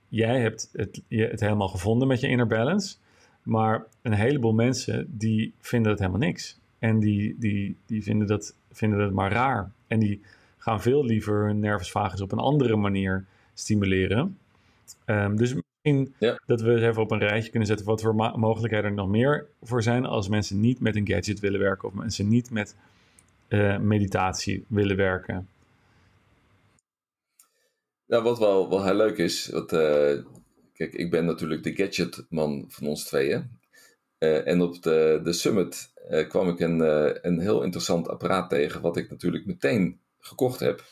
jij 0.08 0.40
hebt 0.40 0.70
het, 0.74 1.02
het 1.08 1.40
helemaal 1.40 1.70
gevonden 1.70 2.08
met 2.08 2.20
je 2.20 2.28
inner 2.28 2.48
balance. 2.48 2.96
Maar 3.44 3.86
een 4.02 4.14
heleboel 4.14 4.54
mensen 4.54 5.08
die 5.10 5.54
vinden 5.60 5.92
het 5.92 6.00
helemaal 6.00 6.28
niks. 6.28 6.60
En 6.80 7.00
die, 7.00 7.36
die, 7.40 7.76
die 7.86 8.04
vinden, 8.04 8.28
dat, 8.28 8.56
vinden 8.72 9.00
dat 9.00 9.12
maar 9.12 9.32
raar. 9.32 9.72
En 9.88 10.00
die 10.00 10.22
gaan 10.58 10.82
veel 10.82 11.06
liever 11.06 11.46
hun 11.46 11.60
nervus 11.60 11.92
vagus 11.92 12.22
op 12.22 12.32
een 12.32 12.40
andere 12.40 12.76
manier 12.76 13.26
stimuleren. 13.54 14.38
Um, 15.06 15.38
dus 15.38 15.54
misschien 15.54 16.16
ja. 16.20 16.42
dat 16.46 16.62
we 16.62 16.72
eens 16.72 16.82
even 16.82 17.02
op 17.02 17.12
een 17.12 17.20
rijtje 17.20 17.50
kunnen 17.50 17.68
zetten 17.68 17.86
wat 17.86 18.02
voor 18.02 18.16
mogelijkheden 18.16 18.90
er 18.90 18.96
nog 18.96 19.08
meer 19.08 19.48
voor 19.62 19.84
zijn 19.84 20.06
als 20.06 20.28
mensen 20.28 20.60
niet 20.60 20.80
met 20.80 20.96
een 20.96 21.08
gadget 21.08 21.40
willen 21.40 21.60
werken 21.60 21.88
of 21.88 21.94
mensen 21.94 22.28
niet 22.28 22.52
met 22.52 22.76
uh, 23.50 23.78
meditatie 23.78 24.66
willen 24.68 24.98
werken? 24.98 25.48
Nou, 28.06 28.24
wat 28.24 28.40
wel, 28.40 28.70
wel 28.70 28.86
heel 28.86 28.96
leuk 28.96 29.18
is, 29.18 29.50
wat, 29.50 29.74
uh, 29.74 30.18
kijk, 30.82 30.94
ik 30.94 31.12
ben 31.12 31.26
natuurlijk 31.26 31.64
de 31.64 31.76
gadgetman 31.76 32.66
van 32.68 32.88
ons 32.88 33.04
tweeën. 33.04 33.60
Uh, 34.20 34.48
en 34.48 34.62
op 34.62 34.82
de, 34.84 35.20
de 35.24 35.34
summit 35.34 35.94
kwam 36.28 36.50
ik 36.50 36.60
een, 36.60 36.80
een 37.28 37.40
heel 37.40 37.64
interessant 37.64 38.08
apparaat 38.08 38.50
tegen, 38.50 38.82
wat 38.82 38.98
ik 38.98 39.10
natuurlijk 39.10 39.46
meteen 39.46 40.02
gekocht 40.20 40.60
heb. 40.60 40.84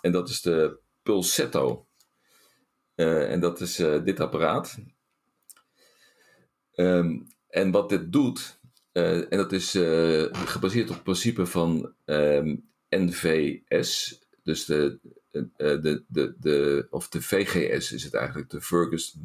En 0.00 0.12
dat 0.12 0.28
is 0.28 0.42
de 0.42 0.78
Pulsetto. 1.02 1.86
en 2.94 3.40
dat 3.40 3.60
is 3.60 3.76
dit 3.76 4.20
apparaat. 4.20 4.78
Um, 6.74 7.26
en 7.48 7.70
wat 7.70 7.88
dit 7.88 8.12
doet, 8.12 8.60
en 8.92 9.26
dat 9.28 9.52
is 9.52 9.70
gebaseerd 10.32 10.88
op 10.88 10.94
het 10.94 11.02
principe 11.02 11.46
van 11.46 11.94
ehm, 12.04 12.56
NVS. 12.88 14.20
Dus 14.42 14.64
de, 14.64 14.98
de, 15.56 16.04
de, 16.08 16.34
de, 16.40 16.86
of 16.90 17.08
de 17.08 17.22
VGS 17.22 17.92
is 17.92 18.04
het 18.04 18.14
eigenlijk, 18.14 18.50
de 18.50 18.60
Vagus, 18.60 19.16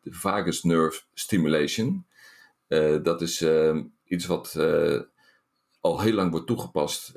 de 0.00 0.12
vagus 0.12 0.62
Nerve 0.62 1.02
Stimulation. 1.14 2.06
dat 3.02 3.22
is 3.22 3.40
ehm, 3.40 3.82
iets 4.04 4.26
wat 4.26 4.56
al 5.80 6.00
heel 6.00 6.12
lang 6.12 6.30
wordt 6.30 6.46
toegepast 6.46 7.12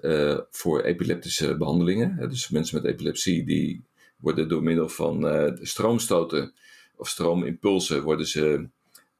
voor 0.51 0.81
epileptische 0.81 1.57
behandelingen. 1.57 2.29
Dus 2.29 2.49
mensen 2.49 2.81
met 2.81 2.91
epilepsie 2.91 3.45
die 3.45 3.83
worden 4.17 4.49
door 4.49 4.63
middel 4.63 4.89
van 4.89 5.57
stroomstoten 5.61 6.53
of 6.95 7.09
stroomimpulsen 7.09 8.03
worden 8.03 8.27
ze 8.27 8.69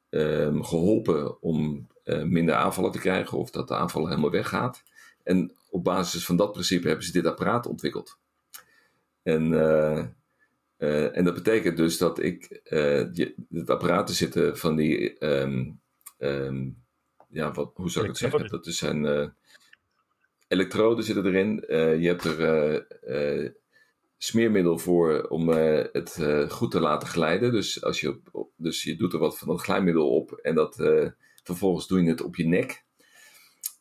um, 0.10 0.64
geholpen 0.64 1.42
om 1.42 1.88
minder 2.24 2.56
aanvallen 2.56 2.92
te 2.92 3.00
krijgen 3.00 3.38
of 3.38 3.50
dat 3.50 3.68
de 3.68 3.76
aanvallen 3.76 4.10
helemaal 4.10 4.32
weggaat. 4.32 4.84
En 5.24 5.52
op 5.70 5.84
basis 5.84 6.26
van 6.26 6.36
dat 6.36 6.52
principe 6.52 6.88
hebben 6.88 7.06
ze 7.06 7.12
dit 7.12 7.26
apparaat 7.26 7.66
ontwikkeld. 7.66 8.18
En, 9.28 9.54
en 11.14 11.24
dat 11.24 11.34
betekent 11.34 11.78
dus 11.78 11.98
dat 11.98 12.20
ik 12.20 12.62
je, 13.14 13.34
het 13.50 13.70
apparaat 13.70 14.12
zitten 14.12 14.58
van 14.58 14.76
die 14.76 15.26
um, 15.26 15.82
um, 16.18 16.86
ja, 17.30 17.52
wat, 17.52 17.72
hoe 17.74 17.90
zou 17.90 18.06
ik 18.06 18.12
het 18.12 18.20
zeggen? 18.20 18.50
Dat 18.50 18.66
is 18.66 18.82
een 18.82 19.04
uh, 19.04 19.28
elektroden 20.48 21.04
zitten 21.04 21.26
erin. 21.26 21.64
Uh, 21.68 22.02
je 22.02 22.08
hebt 22.08 22.24
er 22.24 22.86
uh, 23.08 23.50
smeermiddel 24.18 24.78
voor 24.78 25.28
om 25.28 25.50
het 25.50 26.20
goed 26.50 26.72
te 26.72 26.80
laten 26.80 27.08
glijden. 27.08 27.52
Dus, 27.52 27.84
als 27.84 28.00
je, 28.00 28.20
op, 28.32 28.52
dus 28.56 28.84
je 28.84 28.96
doet 28.96 29.14
er 29.14 29.20
wat 29.20 29.38
van 29.38 29.48
dat 29.48 29.62
glijmiddel 29.62 30.10
op 30.10 30.32
en 30.32 30.56
dat, 30.56 30.76
vervolgens 31.44 31.88
doe 31.88 32.04
je 32.04 32.10
het 32.10 32.22
op 32.22 32.36
je 32.36 32.48
nek. 32.48 32.84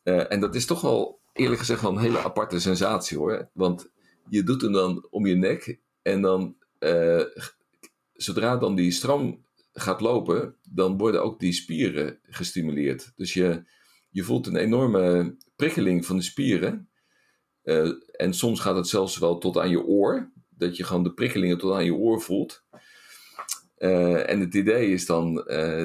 en 0.03 0.39
dat 0.39 0.55
is 0.55 0.65
toch 0.65 0.81
wel, 0.81 1.19
eerlijk 1.33 1.59
gezegd, 1.59 1.81
wel 1.81 1.91
een 1.91 1.97
hele 1.97 2.23
aparte 2.23 2.59
sensatie 2.59 3.17
hoor. 3.17 3.49
Want 3.53 3.89
je 4.29 4.43
doet 4.43 4.61
hem 4.61 4.71
dan 4.71 5.07
om 5.09 5.25
je 5.25 5.35
nek 5.35 5.79
en 6.01 6.21
dan, 6.21 6.55
zodra 8.13 8.57
dan 8.57 8.75
die 8.75 8.91
stroom 8.91 9.45
gaat 9.79 10.01
lopen, 10.01 10.55
dan 10.69 10.97
worden 10.97 11.23
ook 11.23 11.39
die 11.39 11.53
spieren 11.53 12.19
gestimuleerd. 12.23 13.11
Dus 13.15 13.33
je, 13.33 13.63
je 14.09 14.23
voelt 14.23 14.47
een 14.47 14.55
enorme 14.55 15.35
prikkeling 15.55 16.05
van 16.05 16.15
de 16.15 16.21
spieren. 16.21 16.89
Uh, 17.63 17.91
en 18.11 18.33
soms 18.33 18.59
gaat 18.59 18.75
het 18.75 18.87
zelfs 18.87 19.17
wel 19.17 19.37
tot 19.37 19.57
aan 19.57 19.69
je 19.69 19.83
oor. 19.83 20.31
Dat 20.49 20.77
je 20.77 20.83
gewoon 20.83 21.03
de 21.03 21.13
prikkelingen 21.13 21.57
tot 21.57 21.73
aan 21.73 21.85
je 21.85 21.93
oor 21.93 22.21
voelt. 22.21 22.63
Uh, 23.77 24.29
en 24.29 24.39
het 24.39 24.53
idee 24.53 24.91
is 24.91 25.05
dan 25.05 25.35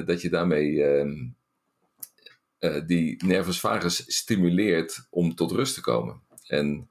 dat 0.05 0.21
je 0.21 0.29
daarmee 0.29 0.83
ehm, 0.83 1.29
die 2.85 3.25
nervus 3.25 3.59
vagus 3.59 4.03
stimuleert 4.07 5.07
om 5.09 5.35
tot 5.35 5.51
rust 5.51 5.73
te 5.73 5.81
komen. 5.81 6.21
En, 6.47 6.89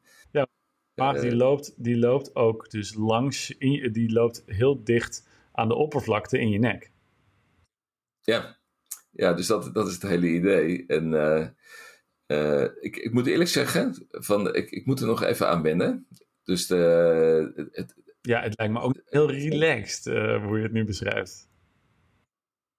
maar 0.95 1.21
die, 1.21 1.37
loopt, 1.37 1.85
die 1.85 1.97
loopt 1.97 2.35
ook 2.35 2.71
dus 2.71 2.95
langs, 2.95 3.51
in, 3.51 3.93
die 3.93 4.13
loopt 4.13 4.43
heel 4.47 4.85
dicht 4.85 5.29
aan 5.53 5.69
de 5.69 5.75
oppervlakte 5.75 6.39
in 6.39 6.49
je 6.49 6.59
nek. 6.59 6.91
Ja, 8.21 8.59
ja 9.11 9.33
dus 9.33 9.47
dat, 9.47 9.75
dat 9.75 9.87
is 9.87 9.93
het 9.93 10.03
hele 10.03 10.29
idee. 10.29 10.87
En 10.87 11.13
uh, 11.13 11.47
uh, 12.27 12.69
ik, 12.81 12.97
ik 12.97 13.13
moet 13.13 13.27
eerlijk 13.27 13.51
zeggen, 13.51 14.07
van, 14.09 14.55
ik, 14.55 14.71
ik 14.71 14.87
moet 14.87 15.01
er 15.01 15.07
nog 15.07 15.23
even 15.23 15.49
aan 15.49 15.63
wennen. 15.63 16.07
Dus 16.45 16.67
de, 16.67 17.69
het, 17.73 17.95
ja, 18.21 18.43
het 18.43 18.59
lijkt 18.59 18.73
me 18.73 18.81
ook 18.81 19.03
heel 19.05 19.31
relaxed 19.31 20.07
uh, 20.07 20.45
hoe 20.45 20.57
je 20.57 20.63
het 20.63 20.73
nu 20.73 20.85
beschrijft. 20.85 21.51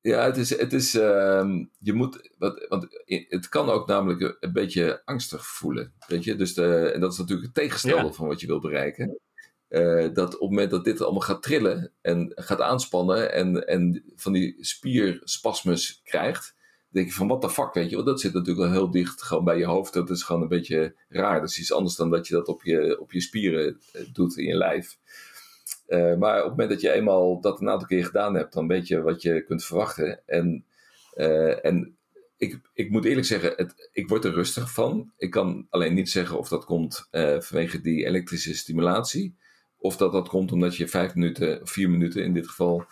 Ja, 0.04 0.26
het 0.26 0.38
is, 0.38 0.58
het 0.58 0.74
is 0.74 0.96
uh, 0.96 1.50
je 1.80 1.94
moet, 1.94 2.30
wat, 2.38 2.66
want 2.70 2.88
het 3.28 3.50
kan 3.50 3.70
ook 3.70 3.88
namelijk 3.88 4.38
een, 4.40 4.54
beetje 4.54 5.02
angstig 5.06 5.48
voelen, 5.48 5.94
weet 6.08 6.24
je. 6.24 6.36
Dus 6.36 6.54
de, 6.54 6.92
en 6.94 7.00
dat 7.00 7.12
is 7.12 7.18
natuurlijk 7.18 7.48
het 7.48 7.56
tegenstelde 7.56 8.06
ja. 8.06 8.12
van 8.12 8.28
wat 8.28 8.42
je 8.42 8.48
wil 8.48 8.60
bereiken. 8.60 9.20
Uh, 9.70 10.14
dat 10.14 10.34
op 10.34 10.40
het 10.40 10.50
moment 10.50 10.72
dat 10.72 10.84
dit 10.84 11.02
allemaal 11.02 11.22
gaat 11.22 11.44
trillen 11.44 11.92
en 12.02 12.32
gaat 12.36 12.62
aanspannen 12.62 13.34
en, 13.34 13.68
en 13.68 14.04
van 14.16 14.34
die 14.34 14.56
spierspasmus 14.60 16.02
krijgt, 16.04 16.56
denk 16.90 17.08
je 17.08 17.14
van 17.14 17.28
wat 17.28 17.42
de 17.42 17.50
fuck, 17.50 17.74
weet 17.74 17.90
je 17.90 17.96
wel. 17.96 18.06
Dat 18.06 18.22
zit 18.22 18.34
natuurlijk 18.34 18.66
wel 18.66 18.72
heel 18.72 18.92
dicht 18.92 19.22
gewoon 19.22 19.44
bij 19.44 19.58
je 19.58 19.66
hoofd. 19.66 19.94
Dat 19.94 20.10
is 20.10 20.24
gewoon 20.24 20.42
een 20.42 20.48
beetje 20.48 20.96
raar. 21.10 21.40
Dat 21.40 21.50
is 21.50 21.60
iets 21.60 21.74
anders 21.74 21.96
dan 21.96 22.10
dat 22.10 22.28
je 22.28 22.34
dat 22.34 22.48
op 22.48 22.64
je, 22.64 23.00
op 23.00 23.12
je 23.12 23.22
spieren 23.22 23.80
eh, 23.92 24.02
doet 24.14 24.38
in 24.38 24.46
je 24.46 24.56
lijf. 24.56 24.98
Uh, 25.88 26.16
maar 26.16 26.38
op 26.38 26.44
het 26.44 26.50
moment 26.50 26.70
dat 26.70 26.82
je 26.82 26.92
eenmaal 26.92 27.42
dat 27.42 27.62
een 27.62 27.70
aantal 27.70 27.88
keer 27.88 28.06
gedaan 28.06 28.36
hebt, 28.36 28.54
dan 28.54 28.68
weet 28.68 28.88
je 28.88 29.02
wat 29.02 29.22
je 29.22 29.44
kunt 29.44 29.66
verwachten. 29.66 30.22
En, 30.26 30.66
uh, 31.16 31.66
en 31.66 31.98
ik, 32.38 32.60
ik 32.74 32.90
moet 32.90 33.06
eerlijk 33.06 33.28
zeggen, 33.28 33.54
het, 33.56 33.90
ik 33.92 34.10
word 34.10 34.26
er 34.26 34.34
rustig 34.34 34.72
van. 34.72 35.12
Ik 35.18 35.32
kan 35.32 35.68
alleen 35.70 35.94
niet 35.94 36.10
zeggen 36.10 36.38
of 36.38 36.48
dat 36.48 36.66
komt 36.66 37.08
vanwege 37.40 37.82
die 37.82 38.06
elektrische 38.06 38.56
stimulatie. 38.56 39.36
Of 39.78 39.98
dat 39.98 40.12
dat 40.12 40.28
komt 40.28 40.52
omdat 40.52 40.76
je 40.76 40.88
vijf 40.88 41.16
minuten, 41.16 41.68
vier 41.68 41.90
minuten 41.90 42.24
in 42.24 42.34
dit 42.34 42.48
geval, 42.48 42.86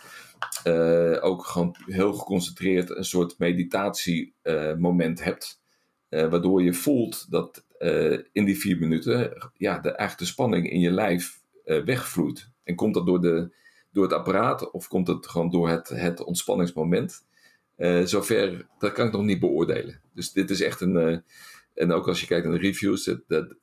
ook 1.21 1.45
gewoon 1.45 1.75
heel 1.85 2.13
geconcentreerd 2.13 2.89
een 2.89 3.05
soort 3.05 3.37
meditatiemoment 3.37 5.23
hebt. 5.23 5.61
Waardoor 6.09 6.63
je 6.63 6.73
voelt 6.73 7.31
dat 7.31 7.65
in 8.31 8.45
die 8.45 8.59
vier 8.59 8.77
minuten 8.77 9.49
ja, 9.53 9.79
de, 9.79 9.89
eigenlijk 9.89 10.19
de 10.19 10.25
spanning 10.25 10.71
in 10.71 10.79
je 10.79 10.91
lijf 10.91 11.41
wegvloeit. 11.63 12.50
En 12.63 12.75
komt 12.75 12.93
dat 12.93 13.05
door, 13.05 13.21
de, 13.21 13.55
door 13.91 14.03
het 14.03 14.13
apparaat 14.13 14.71
of 14.71 14.87
komt 14.87 15.07
het 15.07 15.27
gewoon 15.27 15.49
door 15.49 15.69
het, 15.69 15.89
het 15.89 16.23
ontspanningsmoment? 16.23 17.29
zover, 18.03 18.67
dat 18.79 18.91
kan 18.91 19.05
ik 19.07 19.11
nog 19.11 19.23
niet 19.23 19.39
beoordelen. 19.39 20.01
Dus 20.13 20.31
dit 20.31 20.49
is 20.49 20.61
echt 20.61 20.81
een. 20.81 21.23
en 21.73 21.91
ook 21.91 22.07
als 22.07 22.21
je 22.21 22.27
kijkt 22.27 22.45
naar 22.45 22.55
de 22.55 22.61
reviews, 22.61 23.03
dat, 23.03 23.21
dat, 23.27 23.55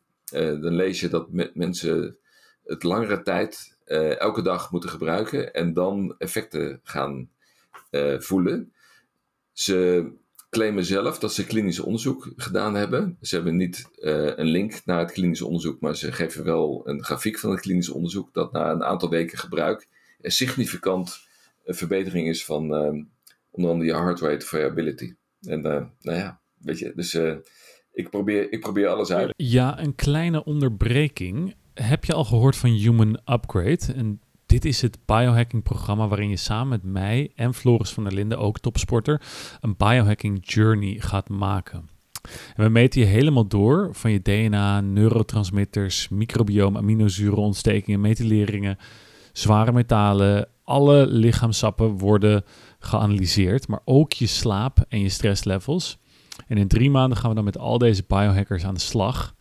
dan 0.63 0.75
lees 0.75 1.01
je 1.01 1.09
dat 1.09 1.29
mensen 1.55 2.19
het 2.65 2.83
langere 2.83 3.23
tijd 3.23 3.79
elke 4.19 4.43
dag 4.43 4.71
moeten 4.71 4.91
gebruiken 4.91 5.53
en 5.53 5.73
dan 5.73 6.15
effecten 6.19 6.81
gaan 6.83 7.31
voelen. 8.19 8.73
Ze 9.53 10.07
claimen 10.51 10.85
zelf 10.85 11.19
dat 11.19 11.33
ze 11.33 11.47
klinisch 11.47 11.81
onderzoek 11.81 12.33
gedaan 12.37 12.75
hebben. 12.75 13.17
Ze 13.21 13.35
hebben 13.35 13.57
niet 13.57 13.89
uh, 13.97 14.37
een 14.37 14.47
link 14.47 14.81
naar 14.85 14.99
het 14.99 15.13
klinisch 15.13 15.43
onderzoek, 15.43 15.81
maar 15.81 15.97
ze 15.97 16.13
geven 16.13 16.45
wel 16.45 16.83
een 16.85 17.05
grafiek 17.05 17.39
van 17.39 17.51
het 17.51 17.61
klinisch 17.61 17.89
onderzoek 17.89 18.35
dat 18.35 18.53
na 18.53 18.71
een 18.71 18.85
aantal 18.85 19.09
weken 19.09 19.39
gebruik 19.39 19.89
er 20.21 20.33
significant 20.33 21.29
een 21.65 21.75
verbetering 21.75 22.29
is 22.29 22.45
van 22.45 22.63
onder 23.51 23.71
andere 23.71 23.91
je 23.91 23.97
heart 23.97 24.21
rate 24.21 24.47
variability. 24.47 25.15
En 25.41 25.61
nou 25.61 26.19
ja, 26.19 26.41
weet 26.59 26.79
je, 26.79 26.93
dus 26.95 27.15
ik, 27.93 28.11
probeer, 28.11 28.53
ik 28.53 28.61
probeer 28.61 28.89
alles 28.89 29.13
uit. 29.13 29.33
Ja, 29.37 29.81
een 29.81 29.95
kleine 29.95 30.45
onderbreking 30.45 31.55
heb 31.75 32.05
je 32.05 32.13
al 32.13 32.25
gehoord 32.25 32.57
van 32.57 32.71
Human 32.71 33.21
Upgrade? 33.25 33.95
Dit 34.49 34.65
is 34.65 34.83
het 34.83 34.99
biohacking-programma 35.05 36.09
waarin 36.09 36.29
je 36.29 36.37
samen 36.37 36.69
met 36.69 36.83
mij 36.83 37.33
en 37.35 37.55
Floris 37.55 37.91
van 37.91 38.05
der 38.05 38.13
Linden, 38.13 38.39
ook 38.39 38.59
topsporter, 38.59 39.23
een 39.61 39.77
biohacking 39.77 40.39
journey 40.43 40.97
gaat 40.99 41.29
maken. 41.29 41.89
En 42.57 42.65
we 42.65 42.69
meten 42.69 43.01
je 43.01 43.07
helemaal 43.07 43.47
door 43.47 43.89
van 43.93 44.11
je 44.11 44.23
DNA, 44.23 44.81
neurotransmitters, 44.81 46.09
microbiome, 46.09 46.79
aminozuren, 46.79 47.39
ontstekingen, 47.39 48.01
methyleringen, 48.01 48.79
zware 49.33 49.73
metalen. 49.73 50.49
Alle 50.65 51.07
lichaamsappen 51.07 51.99
worden 51.99 52.45
geanalyseerd, 52.79 53.69
maar 53.69 53.81
ook 53.85 54.13
je 54.13 54.27
slaap 54.27 54.85
en 54.89 55.01
je 55.01 55.09
stresslevels. 55.09 55.99
En 56.47 56.57
in 56.57 56.69
drie 56.69 56.91
maanden 56.91 57.19
gaan 57.19 57.29
we 57.29 57.35
dan 57.35 57.45
met 57.45 57.59
al 57.59 57.79
deze 57.79 58.05
biohackers 58.07 58.65
aan 58.65 58.75
de 58.75 58.81
slag, 58.81 59.35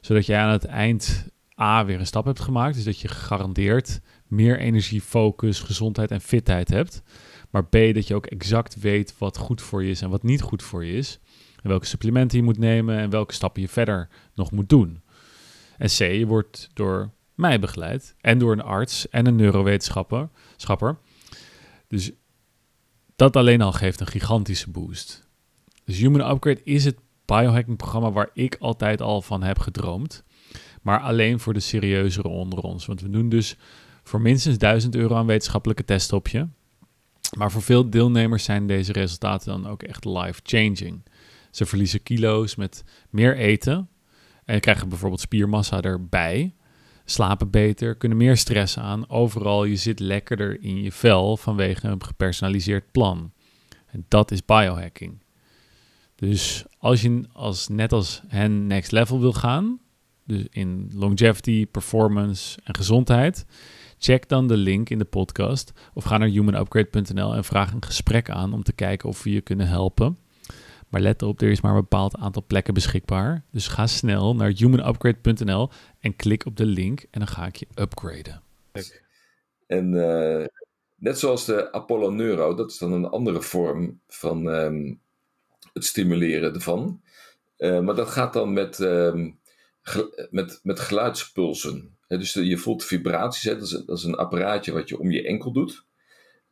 zodat 0.00 0.26
jij 0.26 0.38
aan 0.38 0.52
het 0.52 0.64
eind 0.64 1.32
A, 1.60 1.84
weer 1.84 1.98
een 1.98 2.06
stap 2.06 2.24
hebt 2.24 2.40
gemaakt. 2.40 2.74
Dus 2.74 2.84
dat 2.84 3.00
je 3.00 3.08
gegarandeerd 3.08 4.00
meer 4.34 4.58
energie, 4.58 5.00
focus, 5.00 5.60
gezondheid 5.60 6.10
en 6.10 6.20
fitheid 6.20 6.68
hebt. 6.68 7.02
Maar 7.50 7.64
B, 7.64 7.72
dat 7.72 8.06
je 8.06 8.14
ook 8.14 8.26
exact 8.26 8.80
weet 8.80 9.14
wat 9.18 9.36
goed 9.36 9.62
voor 9.62 9.84
je 9.84 9.90
is 9.90 10.02
en 10.02 10.10
wat 10.10 10.22
niet 10.22 10.40
goed 10.40 10.62
voor 10.62 10.84
je 10.84 10.92
is. 10.92 11.18
En 11.62 11.68
welke 11.68 11.86
supplementen 11.86 12.38
je 12.38 12.44
moet 12.44 12.58
nemen 12.58 12.98
en 12.98 13.10
welke 13.10 13.34
stappen 13.34 13.62
je 13.62 13.68
verder 13.68 14.08
nog 14.34 14.50
moet 14.50 14.68
doen. 14.68 15.02
En 15.78 15.88
C, 15.88 15.98
je 15.98 16.26
wordt 16.26 16.70
door 16.72 17.10
mij 17.34 17.60
begeleid 17.60 18.14
en 18.20 18.38
door 18.38 18.52
een 18.52 18.62
arts 18.62 19.08
en 19.08 19.26
een 19.26 19.36
neurowetenschapper. 19.36 20.98
Dus 21.88 22.10
dat 23.16 23.36
alleen 23.36 23.60
al 23.60 23.72
geeft 23.72 24.00
een 24.00 24.06
gigantische 24.06 24.70
boost. 24.70 25.28
Dus 25.84 25.98
Human 25.98 26.30
Upgrade 26.30 26.62
is 26.64 26.84
het 26.84 26.98
biohacking 27.24 27.76
programma 27.76 28.12
waar 28.12 28.30
ik 28.32 28.56
altijd 28.58 29.00
al 29.00 29.22
van 29.22 29.42
heb 29.42 29.58
gedroomd 29.58 30.24
maar 30.84 31.00
alleen 31.00 31.40
voor 31.40 31.52
de 31.52 31.60
serieuzere 31.60 32.28
onder 32.28 32.58
ons. 32.58 32.86
Want 32.86 33.00
we 33.00 33.10
doen 33.10 33.28
dus 33.28 33.56
voor 34.04 34.20
minstens 34.20 34.58
1000 34.58 34.94
euro 34.94 35.14
aan 35.14 35.26
wetenschappelijke 35.26 35.84
testen 35.84 36.16
op 36.16 36.28
je. 36.28 36.48
Maar 37.36 37.50
voor 37.50 37.62
veel 37.62 37.90
deelnemers 37.90 38.44
zijn 38.44 38.66
deze 38.66 38.92
resultaten 38.92 39.52
dan 39.52 39.70
ook 39.70 39.82
echt 39.82 40.04
life-changing. 40.04 41.02
Ze 41.50 41.66
verliezen 41.66 42.02
kilo's 42.02 42.54
met 42.54 42.84
meer 43.10 43.36
eten 43.36 43.88
en 44.44 44.60
krijgen 44.60 44.88
bijvoorbeeld 44.88 45.20
spiermassa 45.20 45.80
erbij. 45.80 46.54
Slapen 47.04 47.50
beter, 47.50 47.94
kunnen 47.94 48.18
meer 48.18 48.36
stress 48.36 48.78
aan. 48.78 49.08
Overal, 49.08 49.64
je 49.64 49.76
zit 49.76 50.00
lekkerder 50.00 50.62
in 50.62 50.82
je 50.82 50.92
vel 50.92 51.36
vanwege 51.36 51.88
een 51.88 52.04
gepersonaliseerd 52.04 52.92
plan. 52.92 53.32
En 53.86 54.04
dat 54.08 54.30
is 54.30 54.44
biohacking. 54.44 55.22
Dus 56.14 56.64
als 56.78 57.02
je 57.02 57.24
als, 57.32 57.68
net 57.68 57.92
als 57.92 58.22
hen 58.26 58.66
next 58.66 58.92
level 58.92 59.20
wil 59.20 59.32
gaan, 59.32 59.80
dus 60.26 60.44
in 60.50 60.90
longevity, 60.94 61.66
performance 61.66 62.58
en 62.64 62.74
gezondheid. 62.74 63.46
Check 63.98 64.28
dan 64.28 64.48
de 64.48 64.56
link 64.56 64.90
in 64.90 64.98
de 64.98 65.04
podcast 65.04 65.72
of 65.94 66.04
ga 66.04 66.18
naar 66.18 66.28
humanupgrade.nl 66.28 67.34
en 67.34 67.44
vraag 67.44 67.72
een 67.72 67.84
gesprek 67.84 68.30
aan 68.30 68.52
om 68.52 68.62
te 68.62 68.72
kijken 68.72 69.08
of 69.08 69.22
we 69.22 69.30
je 69.30 69.40
kunnen 69.40 69.66
helpen. 69.66 70.18
Maar 70.88 71.00
let 71.00 71.22
op, 71.22 71.40
er 71.40 71.50
is 71.50 71.60
maar 71.60 71.74
een 71.74 71.80
bepaald 71.80 72.16
aantal 72.16 72.44
plekken 72.46 72.74
beschikbaar. 72.74 73.44
Dus 73.50 73.68
ga 73.68 73.86
snel 73.86 74.34
naar 74.34 74.52
humanupgrade.nl 74.56 75.68
en 76.00 76.16
klik 76.16 76.46
op 76.46 76.56
de 76.56 76.66
link 76.66 77.00
en 77.00 77.18
dan 77.18 77.28
ga 77.28 77.46
ik 77.46 77.56
je 77.56 77.66
upgraden. 77.74 78.42
En 79.66 79.92
uh, 79.92 80.44
net 80.94 81.18
zoals 81.18 81.44
de 81.44 81.72
Apollo 81.72 82.10
Neuro, 82.10 82.54
dat 82.54 82.70
is 82.70 82.78
dan 82.78 82.92
een 82.92 83.08
andere 83.08 83.42
vorm 83.42 84.00
van 84.08 84.46
um, 84.46 85.00
het 85.72 85.84
stimuleren 85.84 86.54
ervan. 86.54 87.00
Uh, 87.58 87.80
maar 87.80 87.94
dat 87.94 88.08
gaat 88.08 88.32
dan 88.32 88.52
met, 88.52 88.78
um, 88.78 89.38
met, 90.30 90.60
met 90.62 90.80
geluidspulsen. 90.80 91.93
Dus 92.08 92.32
je 92.32 92.58
voelt 92.58 92.84
vibraties. 92.84 93.42
Hè? 93.42 93.54
Dat, 93.54 93.62
is, 93.62 93.70
dat, 93.70 93.98
is, 93.98 94.04
een 94.04 94.14
apparaatje 94.14 94.72
wat 94.72 94.88
je 94.88 94.98
om 94.98 95.10
je 95.10 95.26
enkel 95.26 95.52
doet. 95.52 95.84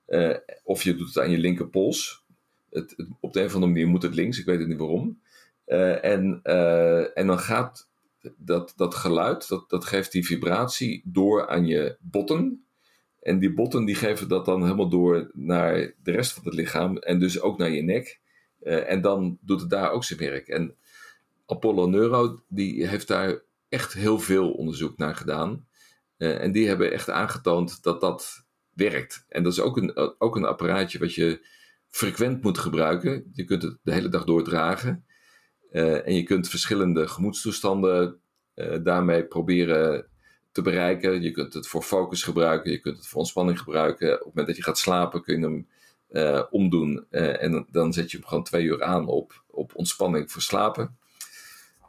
Uh, 0.09 0.37
of 0.65 0.83
je 0.83 0.95
doet 0.95 1.07
het 1.07 1.19
aan 1.19 1.31
je 1.31 1.39
linkerpols. 1.39 2.25
Het, 2.71 3.07
op 3.21 3.33
de 3.33 3.41
een 3.41 3.47
of 3.47 3.55
andere 3.55 3.73
manier 3.73 3.89
moet 3.89 4.03
het 4.03 4.15
links, 4.15 4.39
ik 4.39 4.45
weet 4.45 4.59
het 4.59 4.69
niet 4.69 4.79
waarom. 4.79 5.21
Uh, 5.67 6.05
en, 6.05 6.41
uh, 6.45 7.19
en 7.19 7.27
dan 7.27 7.39
gaat 7.39 7.89
dat, 8.37 8.73
dat 8.77 8.95
geluid, 8.95 9.49
dat, 9.49 9.71
dat 9.71 9.85
geeft 9.85 10.13
die 10.13 10.27
vibratie 10.27 11.03
door 11.05 11.49
aan 11.49 11.67
je 11.67 11.97
botten. 12.01 12.65
En 13.21 13.39
die 13.39 13.55
botten 13.55 13.85
die 13.85 13.95
geven 13.95 14.29
dat 14.29 14.45
dan 14.45 14.63
helemaal 14.63 14.89
door 14.89 15.31
naar 15.33 15.93
de 16.03 16.11
rest 16.11 16.33
van 16.33 16.45
het 16.45 16.55
lichaam 16.55 16.97
en 16.97 17.19
dus 17.19 17.41
ook 17.41 17.59
naar 17.59 17.71
je 17.71 17.83
nek. 17.83 18.21
En 18.61 19.01
dan 19.01 19.39
doet 19.41 19.61
het 19.61 19.71
daar 19.71 19.91
ook 19.91 20.05
zijn 20.05 20.19
werk. 20.19 20.49
En 20.49 20.77
Apollo 21.47 21.87
Neuro 21.87 22.43
die 22.49 22.87
heeft 22.87 23.09
daar 23.09 23.43
echt 23.73 23.93
heel 23.93 24.19
veel 24.19 24.53
onderzoek 24.53 24.97
naar 24.97 25.15
gedaan. 25.15 25.67
en 26.17 26.53
die 26.53 26.69
hebben 26.69 26.93
echt 26.93 27.11
aangetoond 27.11 27.83
dat 27.83 28.01
dat 28.01 28.45
werkt. 28.75 29.25
En 29.29 29.43
dat 29.43 29.53
is 29.53 29.61
ook 29.61 29.77
een, 29.77 29.97
ook 30.19 30.37
een 30.37 30.45
apparaatje 30.45 30.99
wat 30.99 31.15
je 31.15 31.47
frequent 31.89 32.43
moet 32.43 32.59
gebruiken. 32.59 33.31
Je 33.33 33.45
kunt 33.45 33.63
het 33.63 33.79
de 33.83 33.93
hele 33.93 34.09
dag 34.09 34.25
doordragen. 34.25 35.05
Uh, 35.73 36.07
en 36.07 36.15
je 36.15 36.23
kunt 36.23 36.49
verschillende 36.49 37.09
gemoedstoestanden 37.09 38.21
uh, 38.55 38.77
daarmee 38.83 39.25
proberen 39.25 40.07
te 40.53 40.63
bereiken. 40.63 41.23
Je 41.23 41.31
kunt 41.31 41.55
het 41.55 41.67
voor 41.67 41.83
focus 41.83 42.23
gebruiken, 42.23 42.71
je 42.71 42.81
kunt 42.81 42.97
het 42.97 43.07
voor 43.07 43.19
ontspanning 43.19 43.59
gebruiken. 43.59 44.13
Op 44.13 44.19
het 44.19 44.27
moment 44.27 44.47
dat 44.47 44.57
je 44.57 44.63
gaat 44.63 44.79
slapen 44.79 45.23
kun 45.23 45.41
je 45.41 45.45
hem 45.47 45.67
omdoen. 46.51 47.07
en 47.11 47.67
dan 47.71 47.93
zet 47.93 48.11
je 48.11 48.17
hem 48.17 48.27
gewoon 48.27 48.45
twee 48.45 48.65
uur 48.65 48.83
aan 48.83 49.07
op, 49.07 49.45
op 49.47 49.75
ontspanning 49.75 50.33
voor 50.33 50.43
slapen. 50.43 50.97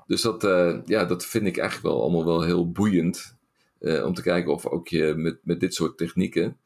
Dus 0.08 0.22
dat, 0.22 0.42
ja, 0.86 1.06
dat 1.06 1.26
vind 1.26 1.46
ik 1.46 1.58
eigenlijk 1.58 1.96
wel 1.96 2.02
allemaal 2.02 2.26
wel 2.26 2.42
heel 2.42 2.72
boeiend. 2.72 3.38
om 3.80 4.14
te 4.14 4.22
kijken 4.22 4.52
of 4.52 4.68
ook 4.68 4.88
je 4.88 5.14
met, 5.16 5.40
met 5.44 5.60
dit 5.60 5.74
soort 5.74 5.98
technieken 5.98 6.58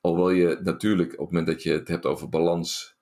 Alhoewel 0.00 0.30
je 0.30 0.58
natuurlijk 0.62 1.12
op 1.12 1.18
het 1.18 1.28
moment 1.28 1.46
dat 1.46 1.62
je 1.62 1.72
het 1.72 1.88
hebt 1.88 2.06
over 2.06 2.28
balans, 2.28 2.96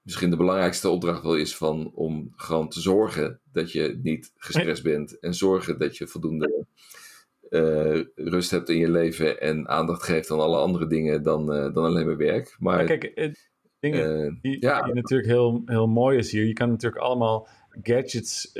misschien 0.00 0.30
de 0.30 0.36
belangrijkste 0.36 0.88
opdracht 0.88 1.22
wel 1.22 1.36
is 1.36 1.56
van 1.56 1.92
om 1.94 2.32
gewoon 2.36 2.68
te 2.68 2.80
zorgen 2.80 3.40
dat 3.52 3.72
je 3.72 3.98
niet 4.02 4.32
gestrest 4.36 4.82
bent 4.82 5.18
en 5.18 5.34
zorgen 5.34 5.78
dat 5.78 5.96
je 5.96 6.06
voldoende 6.06 6.66
uh, 7.50 8.00
rust 8.14 8.50
hebt 8.50 8.68
in 8.68 8.78
je 8.78 8.90
leven 8.90 9.40
en 9.40 9.68
aandacht 9.68 10.02
geeft 10.02 10.30
aan 10.30 10.40
alle 10.40 10.56
andere 10.56 10.86
dingen 10.86 11.22
dan, 11.22 11.46
dan 11.46 11.84
alleen 11.84 12.06
maar 12.06 12.16
werk. 12.16 12.56
Maar, 12.58 12.76
maar 12.76 12.84
kijk, 12.84 13.34
dingen 13.80 14.38
die, 14.40 14.60
ja. 14.60 14.82
die, 14.82 14.94
natuurlijk 14.94 15.28
heel, 15.28 15.62
heel 15.64 15.86
mooi 15.86 16.18
is 16.18 16.32
hier. 16.32 16.44
Je 16.46 16.52
kan 16.52 16.68
natuurlijk 16.68 17.02
allemaal 17.02 17.48
gadgets 17.82 18.52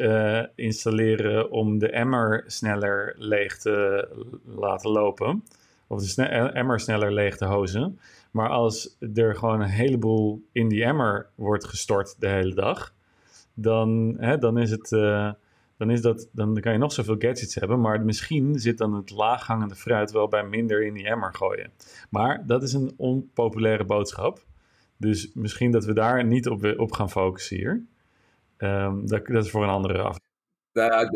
installeren 0.55 1.51
om 1.51 1.79
de 1.79 1.90
emmer 1.90 2.44
sneller 2.46 3.14
leeg 3.18 3.59
te 3.59 4.09
laten 4.44 4.90
lopen 4.90 5.42
of 5.87 6.03
de 6.03 6.22
emmer 6.25 6.81
sneller 6.81 7.12
leeg 7.12 7.37
te 7.37 7.44
hozen. 7.44 7.98
Maar 8.31 8.48
als 8.48 8.96
er 9.14 9.37
gewoon 9.37 9.61
een 9.61 9.68
heleboel 9.68 10.42
in 10.53 10.68
die 10.68 10.85
emmer 10.85 11.27
wordt 11.35 11.64
gestort 11.64 12.16
de 12.18 12.29
hele 12.29 12.55
dag, 12.55 12.94
dan, 13.55 14.16
hè, 14.18 14.38
dan 14.38 14.59
is 14.59 14.70
het. 14.70 14.90
Uh, 14.92 15.33
dan, 15.77 15.90
is 15.90 16.01
dat, 16.01 16.29
dan 16.33 16.61
kan 16.61 16.72
je 16.72 16.79
nog 16.79 16.92
zoveel 16.92 17.16
gadgets 17.18 17.55
hebben, 17.55 17.81
maar 17.81 18.01
misschien 18.01 18.59
zit 18.59 18.79
dan 18.79 18.94
het 18.94 19.11
laaghangende 19.11 19.75
fruit 19.75 20.11
wel 20.11 20.29
bij 20.29 20.44
minder 20.44 20.85
in 20.85 20.94
die 20.94 21.07
emmer 21.07 21.35
gooien. 21.35 21.70
Maar 22.11 22.46
dat 22.46 22.62
is 22.62 22.72
een 22.72 22.92
onpopulaire 22.96 23.85
boodschap. 23.85 24.44
Dus 24.96 25.31
misschien 25.35 25.70
dat 25.70 25.85
we 25.85 25.92
daar 25.92 26.25
niet 26.25 26.48
op, 26.48 26.75
op 26.77 26.92
gaan 26.92 27.11
focussen 27.11 27.57
hier. 27.57 27.85
Um, 28.62 29.07
dat, 29.07 29.27
dat, 29.27 29.44
is 29.44 29.51
voor 29.51 29.62
een 29.62 29.68
andere 29.68 30.03
af. 30.03 30.18
Nou 30.72 30.90
ja, 30.90 31.11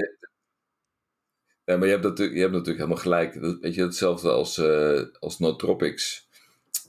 ja, 1.65 1.77
maar 1.77 1.87
je 1.87 1.93
hebt 1.93 2.05
natuurlijk, 2.05 2.37
je 2.37 2.43
hebt 2.43 2.53
natuurlijk 2.53 2.79
helemaal 2.79 3.03
gelijk. 3.03 3.35
Weet 3.61 3.75
je, 3.75 3.83
hetzelfde 3.83 4.31
als, 4.31 4.59
uh, 4.59 5.03
als 5.19 5.39
nootropics. 5.39 6.29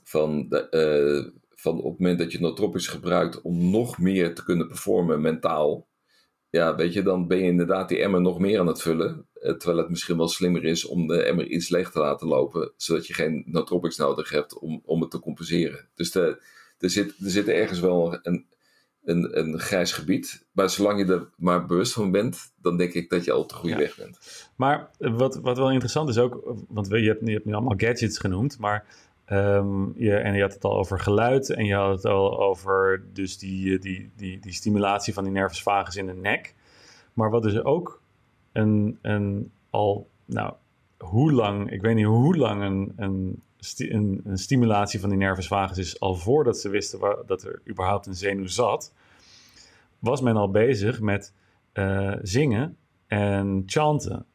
Van, 0.03 0.49
de, 0.49 0.67
uh, 0.71 1.41
van 1.55 1.77
op 1.81 1.91
het 1.91 1.99
moment 1.99 2.19
dat 2.19 2.31
je 2.31 2.39
nootropics 2.39 2.87
gebruikt 2.87 3.41
om 3.41 3.69
nog 3.69 3.97
meer 3.97 4.35
te 4.35 4.43
kunnen 4.43 4.67
performen 4.67 5.21
mentaal. 5.21 5.87
Ja, 6.49 6.75
weet 6.75 6.93
je, 6.93 7.03
dan 7.03 7.27
ben 7.27 7.37
je 7.37 7.43
inderdaad 7.43 7.89
die 7.89 8.01
emmer 8.01 8.21
nog 8.21 8.39
meer 8.39 8.59
aan 8.59 8.67
het 8.67 8.81
vullen. 8.81 9.27
Uh, 9.33 9.51
terwijl 9.51 9.77
het 9.77 9.89
misschien 9.89 10.17
wel 10.17 10.27
slimmer 10.27 10.63
is 10.63 10.85
om 10.85 11.07
de 11.07 11.23
emmer 11.23 11.47
iets 11.47 11.69
leeg 11.69 11.91
te 11.91 11.99
laten 11.99 12.27
lopen. 12.27 12.73
Zodat 12.77 13.07
je 13.07 13.13
geen 13.13 13.43
nootropics 13.45 13.97
nodig 13.97 14.29
hebt 14.29 14.59
om, 14.59 14.81
om 14.85 15.01
het 15.01 15.11
te 15.11 15.19
compenseren. 15.19 15.89
Dus 15.95 16.11
de, 16.11 16.41
er, 16.77 16.89
zit, 16.89 17.07
er 17.07 17.29
zit 17.29 17.47
ergens 17.47 17.79
wel 17.79 18.19
een, 18.21 18.47
een, 19.07 19.39
een 19.39 19.59
grijs 19.59 19.91
gebied. 19.91 20.45
Maar 20.51 20.69
zolang 20.69 20.99
je 20.99 21.13
er 21.13 21.27
maar 21.35 21.65
bewust 21.65 21.93
van 21.93 22.11
bent, 22.11 22.51
dan 22.61 22.77
denk 22.77 22.93
ik 22.93 23.09
dat 23.09 23.25
je 23.25 23.31
al 23.31 23.39
op 23.39 23.49
de 23.49 23.55
goede 23.55 23.75
weg 23.75 23.95
bent. 23.97 24.49
Maar 24.55 24.89
wat, 24.97 25.35
wat 25.35 25.57
wel 25.57 25.71
interessant 25.71 26.09
is 26.09 26.17
ook, 26.17 26.55
want 26.67 26.87
je 26.87 27.07
hebt, 27.07 27.21
je 27.25 27.33
hebt 27.33 27.45
nu 27.45 27.53
allemaal 27.53 27.77
gadgets 27.77 28.17
genoemd, 28.17 28.59
maar 28.59 28.85
um, 29.31 29.93
je, 29.95 30.15
en 30.15 30.33
je 30.33 30.41
had 30.41 30.53
het 30.53 30.63
al 30.63 30.77
over 30.77 30.99
geluid 30.99 31.49
en 31.49 31.65
je 31.65 31.73
had 31.73 31.95
het 31.95 32.05
al 32.05 32.39
over 32.39 33.03
dus 33.13 33.37
die, 33.37 33.79
die, 33.79 34.09
die, 34.15 34.39
die 34.39 34.53
stimulatie 34.53 35.13
van 35.13 35.23
die 35.23 35.33
nervus 35.33 35.63
vagus 35.63 35.95
in 35.95 36.05
de 36.05 36.13
nek. 36.13 36.53
Maar 37.13 37.29
wat 37.29 37.45
is 37.45 37.63
ook 37.63 38.01
een, 38.51 38.97
een 39.01 39.51
al, 39.69 40.07
nou, 40.25 40.53
hoe 40.97 41.31
lang, 41.31 41.71
ik 41.71 41.81
weet 41.81 41.95
niet 41.95 42.05
hoe 42.05 42.37
lang 42.37 42.63
een, 42.63 42.93
een 42.95 43.41
een, 43.77 44.21
een, 44.23 44.37
stimulatie 44.37 44.99
van 44.99 45.09
die 45.09 45.17
nervus 45.17 45.47
vagus 45.47 45.77
is 45.77 45.99
al 45.99 46.15
voordat 46.15 46.59
ze 46.59 46.69
wisten 46.69 46.99
waar, 46.99 47.17
dat 47.25 47.43
er 47.43 47.61
überhaupt 47.69 48.05
een 48.05 48.15
zenuw 48.15 48.47
zat, 48.47 48.93
was 49.99 50.21
men 50.21 50.35
al 50.35 50.51
bezig 50.51 50.99
met 50.99 51.33
uh, 51.73 52.15
zingen 52.21 52.77
en 53.07 53.63
chanten. 53.65 54.25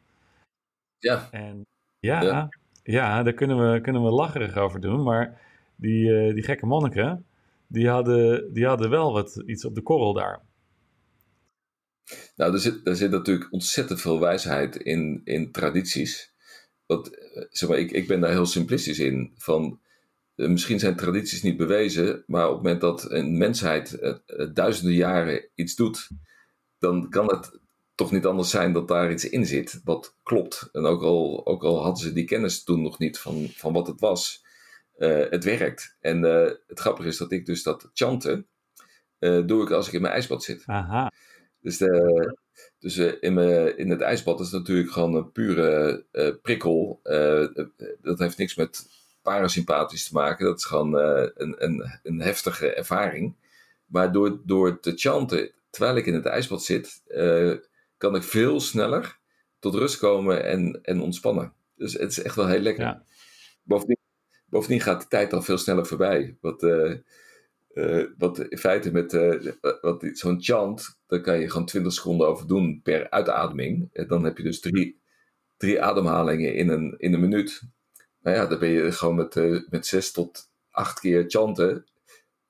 Ja. 0.99 1.29
En 1.31 1.67
ja, 1.99 2.23
ja, 2.23 2.49
ja. 2.83 3.23
daar 3.23 3.33
kunnen 3.33 3.73
we, 3.73 3.81
kunnen 3.81 4.05
we 4.05 4.11
lacherig 4.11 4.57
over 4.57 4.81
doen, 4.81 5.03
maar 5.03 5.41
die, 5.77 6.09
uh, 6.09 6.35
die 6.35 6.43
gekke 6.43 6.67
monniken, 6.67 7.27
die 7.67 7.89
hadden, 7.89 8.53
die 8.53 8.67
hadden 8.67 8.91
wel 8.91 9.13
wat, 9.13 9.43
iets 9.47 9.65
op 9.65 9.75
de 9.75 9.83
korrel 9.83 10.13
daar. 10.13 10.41
Nou, 12.37 12.53
er 12.53 12.59
zit, 12.59 12.87
er 12.87 12.97
zit 12.97 13.11
natuurlijk 13.11 13.53
ontzettend 13.53 14.01
veel 14.01 14.21
wijsheid 14.21 14.77
in, 14.77 15.21
in 15.25 15.53
tradities. 15.53 16.32
Want, 16.95 17.19
eh, 17.19 17.43
zeg 17.51 17.69
maar, 17.69 17.79
ik, 17.79 17.91
ik 17.91 18.07
ben 18.07 18.21
daar 18.21 18.31
heel 18.31 18.47
simplistisch 18.47 18.99
in. 18.99 19.33
Van, 19.37 19.81
uh, 20.37 20.49
misschien 20.49 20.79
zijn 20.79 20.97
tradities 20.97 21.43
niet 21.43 21.57
bewezen, 21.57 22.25
maar 22.27 22.47
op 22.49 22.55
het 22.55 22.63
moment 22.63 22.81
dat 22.81 23.11
een 23.11 23.39
mensheid 23.39 23.99
uh, 24.01 24.15
duizenden 24.55 24.95
jaren 24.95 25.49
iets 25.55 25.75
doet, 25.75 26.09
dan 26.79 27.09
kan 27.09 27.27
het 27.27 27.61
toch 27.95 28.13
niet 28.13 28.27
anders 28.27 28.51
zijn 28.51 28.73
dat 28.73 28.89
daar 28.89 29.13
iets 29.13 29.29
in 29.29 29.47
zit 29.47 29.81
wat 29.85 30.17
klopt. 30.23 30.69
En 30.73 30.85
ook 30.85 31.03
al, 31.03 31.47
ook 31.47 31.65
al 31.65 31.83
hadden 31.83 32.03
ze 32.03 32.13
die 32.13 32.25
kennis 32.25 32.65
toen 32.65 32.83
nog 32.83 32.99
niet 32.99 33.19
van, 33.19 33.49
van 33.49 33.73
wat 33.73 33.87
het 33.87 34.01
was, 34.01 34.45
het 35.31 35.45
werkt. 35.45 35.97
En 36.01 36.23
het 36.67 36.81
grappige 36.81 37.09
is 37.09 37.17
dat 37.17 37.33
ik 37.33 37.47
dus 37.47 37.63
dat 37.63 37.91
chanten, 37.93 38.47
doe 39.19 39.63
ik 39.63 39.71
als 39.71 39.87
ik 39.87 39.93
in 39.93 40.01
mijn 40.01 40.15
ijsbad 40.15 40.43
zit. 40.43 40.63
Aha. 40.67 41.13
Dus 41.61 41.77
de, 41.77 42.37
dus 42.79 42.97
uh, 42.97 43.13
in, 43.21 43.35
me, 43.35 43.75
in 43.77 43.91
het 43.91 44.01
ijsbad 44.01 44.41
is 44.41 44.51
het 44.51 44.61
natuurlijk 44.61 44.91
gewoon 44.91 45.15
een 45.15 45.33
pure 45.33 46.05
uh, 46.13 46.31
prikkel. 46.43 47.01
Uh, 47.05 47.47
dat 48.03 48.19
heeft 48.19 48.39
niks 48.39 48.55
met 48.55 48.87
parasympathisch 49.23 50.09
te 50.09 50.15
maken. 50.15 50.45
Dat 50.45 50.59
is 50.59 50.65
gewoon 50.65 50.95
een, 50.95 51.65
een, 51.65 52.01
een 52.03 52.21
heftige 52.21 52.75
ervaring. 52.75 53.35
Maar 53.87 54.13
door, 54.13 54.41
door 54.45 54.81
te 54.81 54.93
chanten, 54.97 55.51
terwijl 55.71 55.97
ik 55.97 56.07
in 56.07 56.15
het 56.15 56.27
ijsbad 56.27 56.63
zit, 56.63 57.03
kan 57.97 58.15
ik 58.15 58.23
veel 58.23 58.61
sneller 58.61 59.19
tot 59.59 59.75
rust 59.75 59.99
komen 59.99 60.45
en, 60.45 60.79
en 60.83 61.01
ontspannen. 61.01 61.53
Dus 61.77 61.93
het 61.93 62.11
is 62.11 62.23
echt 62.23 62.37
wel 62.37 62.49
heel 62.49 62.61
lekker. 62.61 62.85
Ja. 62.85 63.05
Bovendien, 63.63 63.99
bovendien 64.47 64.81
gaat 64.81 65.01
de 65.01 65.09
tijd 65.09 65.31
dan 65.31 65.45
veel 65.45 65.59
sneller 65.59 65.87
voorbij. 65.87 66.37
Wat, 66.41 66.63
uh, 67.75 68.05
wat 68.19 68.39
in 68.39 68.59
feite 68.59 68.93
met 68.93 69.13
uh, 69.13 69.53
wat, 69.81 70.09
zo'n 70.13 70.43
chant, 70.43 70.99
daar 71.07 71.21
kan 71.21 71.39
je 71.39 71.51
gewoon 71.51 71.67
20 71.67 71.93
seconden 71.93 72.27
over 72.27 72.47
doen 72.47 72.81
per 72.83 73.11
uitademing. 73.11 73.89
En 73.93 74.07
dan 74.07 74.25
heb 74.25 74.37
je 74.37 74.43
dus 74.43 74.61
drie, 74.61 75.01
drie 75.57 75.83
ademhalingen 75.83 76.55
in 76.55 76.69
een, 76.69 76.95
in 76.99 77.15
een 77.15 77.21
minuut. 77.21 77.63
Nou 78.21 78.37
ja, 78.37 78.47
dan 78.47 78.59
ben 78.59 78.69
je 78.69 78.93
gewoon 78.93 79.15
met, 79.15 79.37
uh, 79.37 79.61
met 79.69 79.87
zes 79.87 80.13
tot 80.13 80.51
acht 80.71 81.01
keer 81.01 81.25
chanten. 81.27 81.87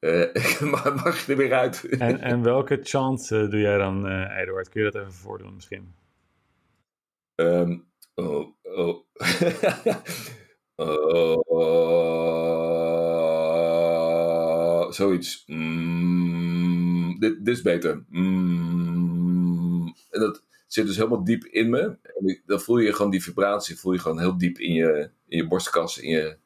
maar 0.72 0.94
mag 0.94 1.26
je 1.26 1.32
er 1.32 1.38
weer 1.38 1.52
uit. 1.52 1.84
en, 1.88 2.20
en 2.20 2.42
welke 2.42 2.78
chant 2.82 3.28
doe 3.28 3.60
jij 3.60 3.78
dan, 3.78 4.06
Eduard? 4.30 4.68
Kun 4.68 4.84
je 4.84 4.90
dat 4.90 5.00
even 5.00 5.12
voordoen 5.12 5.54
misschien? 5.54 5.94
Um, 7.34 7.86
oh, 8.14 8.48
oh. 8.62 9.04
oh 10.76 12.31
zoiets. 14.94 15.42
Mm, 15.46 17.18
dit, 17.18 17.44
dit 17.44 17.56
is 17.56 17.62
beter. 17.62 18.04
Mm, 18.08 19.94
en 20.10 20.20
dat 20.20 20.44
zit 20.66 20.86
dus 20.86 20.96
helemaal 20.96 21.24
diep 21.24 21.44
in 21.44 21.70
me. 21.70 21.96
En 22.02 22.42
dan 22.46 22.60
voel 22.60 22.78
je 22.78 22.92
gewoon 22.92 23.10
die 23.10 23.22
vibratie, 23.22 23.78
voel 23.78 23.92
je 23.92 23.98
gewoon 23.98 24.20
heel 24.20 24.38
diep 24.38 24.58
in 24.58 24.72
je, 24.72 25.10
in 25.28 25.36
je 25.36 25.46
borstkas, 25.46 25.98
in 25.98 26.10
je, 26.10 26.36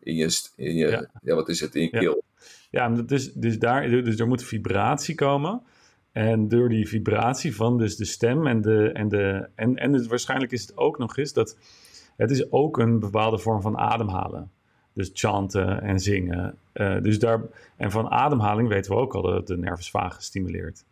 in 0.00 0.14
je, 0.14 0.48
in 0.56 0.74
je 0.74 1.08
ja. 1.22 1.34
wat 1.34 1.48
is 1.48 1.60
het, 1.60 1.74
in 1.74 1.82
je 1.82 1.90
keel. 1.90 2.22
Ja, 2.70 2.88
dus, 2.88 3.32
dus, 3.32 3.58
daar, 3.58 3.90
dus 3.90 4.18
er 4.18 4.26
moet 4.26 4.44
vibratie 4.44 5.14
komen. 5.14 5.62
En 6.12 6.48
door 6.48 6.68
die 6.68 6.88
vibratie 6.88 7.54
van 7.56 7.78
dus 7.78 7.96
de 7.96 8.04
stem 8.04 8.46
en 8.46 8.60
de. 8.60 8.90
En, 8.92 9.08
de, 9.08 9.48
en, 9.54 9.76
en 9.76 9.92
het, 9.92 10.06
waarschijnlijk 10.06 10.52
is 10.52 10.60
het 10.60 10.76
ook 10.76 10.98
nog 10.98 11.16
eens 11.16 11.32
dat. 11.32 11.56
Het 12.16 12.30
is 12.30 12.52
ook 12.52 12.78
een 12.78 12.98
bepaalde 12.98 13.38
vorm 13.38 13.60
van 13.60 13.78
ademhalen. 13.78 14.50
Dus 14.96 15.10
chanten 15.12 15.82
en 15.82 16.00
zingen. 16.00 16.56
Uh, 16.74 17.02
dus 17.02 17.18
daar, 17.18 17.40
en 17.76 17.90
van 17.90 18.10
ademhaling 18.10 18.68
weten 18.68 18.92
we 18.92 18.98
ook 18.98 19.14
al 19.14 19.22
dat 19.22 19.34
het 19.34 19.46
de 19.46 19.56
nervus 19.56 19.90
vagus 19.90 20.24
stimuleert. 20.24 20.84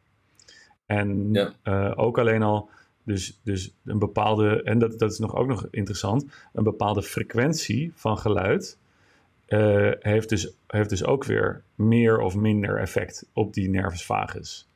En 0.86 1.32
ja. 1.32 1.52
uh, 1.64 1.92
ook 1.94 2.18
alleen 2.18 2.42
al, 2.42 2.68
dus, 3.02 3.40
dus 3.42 3.74
een 3.84 3.98
bepaalde, 3.98 4.62
en 4.62 4.78
dat, 4.78 4.98
dat 4.98 5.12
is 5.12 5.18
nog 5.18 5.34
ook 5.34 5.46
nog 5.46 5.66
interessant, 5.70 6.26
een 6.52 6.64
bepaalde 6.64 7.02
frequentie 7.02 7.92
van 7.94 8.18
geluid 8.18 8.78
uh, 9.48 9.90
heeft, 9.98 10.28
dus, 10.28 10.54
heeft 10.66 10.88
dus 10.88 11.04
ook 11.04 11.24
weer 11.24 11.62
meer 11.74 12.18
of 12.20 12.36
minder 12.36 12.78
effect 12.78 13.26
op 13.32 13.54
die 13.54 13.70
nervus 13.70 14.04
vagus. 14.04 14.68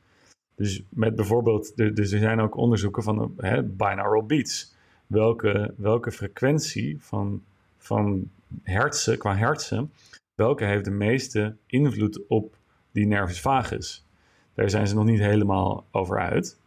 Dus 0.55 0.83
met 0.89 1.15
bijvoorbeeld, 1.15 1.75
dus 1.75 2.11
er 2.11 2.19
zijn 2.19 2.39
ook 2.39 2.55
onderzoeken 2.55 3.03
van 3.03 3.33
hè, 3.37 3.63
binaural 3.63 4.25
beats. 4.25 4.75
Welke, 5.07 5.73
welke 5.77 6.11
frequentie 6.11 6.97
van, 7.01 7.43
van 7.89 8.31
hertzen, 8.63 9.17
qua 9.17 9.35
hertzen, 9.35 9.91
welke 10.35 10.65
heeft 10.65 10.85
de 10.85 10.91
meeste 10.91 11.55
invloed 11.65 12.27
op 12.27 12.55
die 12.91 13.05
nervus 13.05 13.41
vagus? 13.41 14.05
Daar 14.53 14.69
zijn 14.69 14.87
ze 14.87 14.95
nog 14.95 15.05
niet 15.05 15.19
helemaal 15.19 15.85
over 15.91 16.19
uit. 16.19 16.57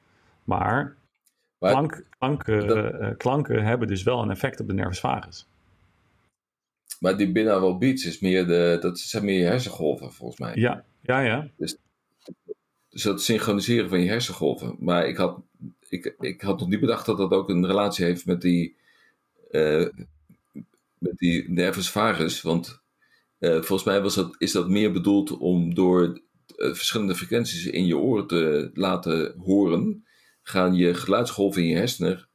Maar, 0.45 0.97
klank, 1.59 2.05
klanken, 2.19 3.03
uh, 3.03 3.17
klanken 3.17 3.65
hebben 3.65 3.89
dus 3.89 4.03
wel 4.03 4.23
een 4.23 4.31
effect 4.31 4.61
op 4.61 4.67
de 4.67 4.75
nervus 4.75 5.01
vagus. 5.01 5.47
Maar 7.01 7.17
die 7.17 7.33
binaural 7.33 7.79
beats 7.79 8.07
is 8.07 8.21
meer 8.21 8.47
de, 8.47 8.79
dat 8.81 8.99
zijn 8.99 9.25
meer 9.25 9.39
je 9.39 9.45
hersengolven 9.45 10.13
volgens 10.13 10.41
mij. 10.41 10.55
Ja, 10.55 10.85
ja, 11.01 11.21
ja. 11.21 11.49
Dus, 11.57 11.77
dus 12.89 13.03
dat 13.03 13.23
synchroniseren 13.23 13.89
van 13.89 14.01
je 14.01 14.09
hersengolven. 14.09 14.77
Maar 14.79 15.07
ik 15.09 15.17
had, 15.17 15.41
ik, 15.89 16.15
ik 16.21 16.41
had 16.41 16.59
nog 16.59 16.69
niet 16.69 16.81
bedacht 16.81 17.07
dat 17.07 17.17
dat 17.17 17.31
ook 17.31 17.49
een 17.49 17.67
relatie 17.67 18.05
heeft 18.05 18.27
met 18.27 18.41
die, 18.41 18.77
uh, 19.51 19.89
met 21.03 21.19
die 21.19 21.51
nervus 21.51 21.91
vagus. 21.91 22.43
Want 22.43 22.83
uh, 23.38 23.51
volgens 23.51 23.85
mij 23.85 24.03
was 24.03 24.15
dat, 24.15 24.35
is 24.38 24.53
dat 24.53 24.69
meer 24.69 24.93
bedoeld 24.93 25.38
om 25.38 25.75
door 25.75 26.03
uh, 26.03 26.75
verschillende 26.75 27.15
frequenties 27.15 27.67
in 27.67 27.87
je 27.87 27.97
oren 27.97 28.27
te 28.27 28.71
laten 28.75 29.35
horen, 29.38 30.05
gaan 30.43 30.75
je 30.75 30.95
geluidsgolven 30.95 31.62
in 31.62 31.69
je 31.69 31.77
hersenen 31.77 32.29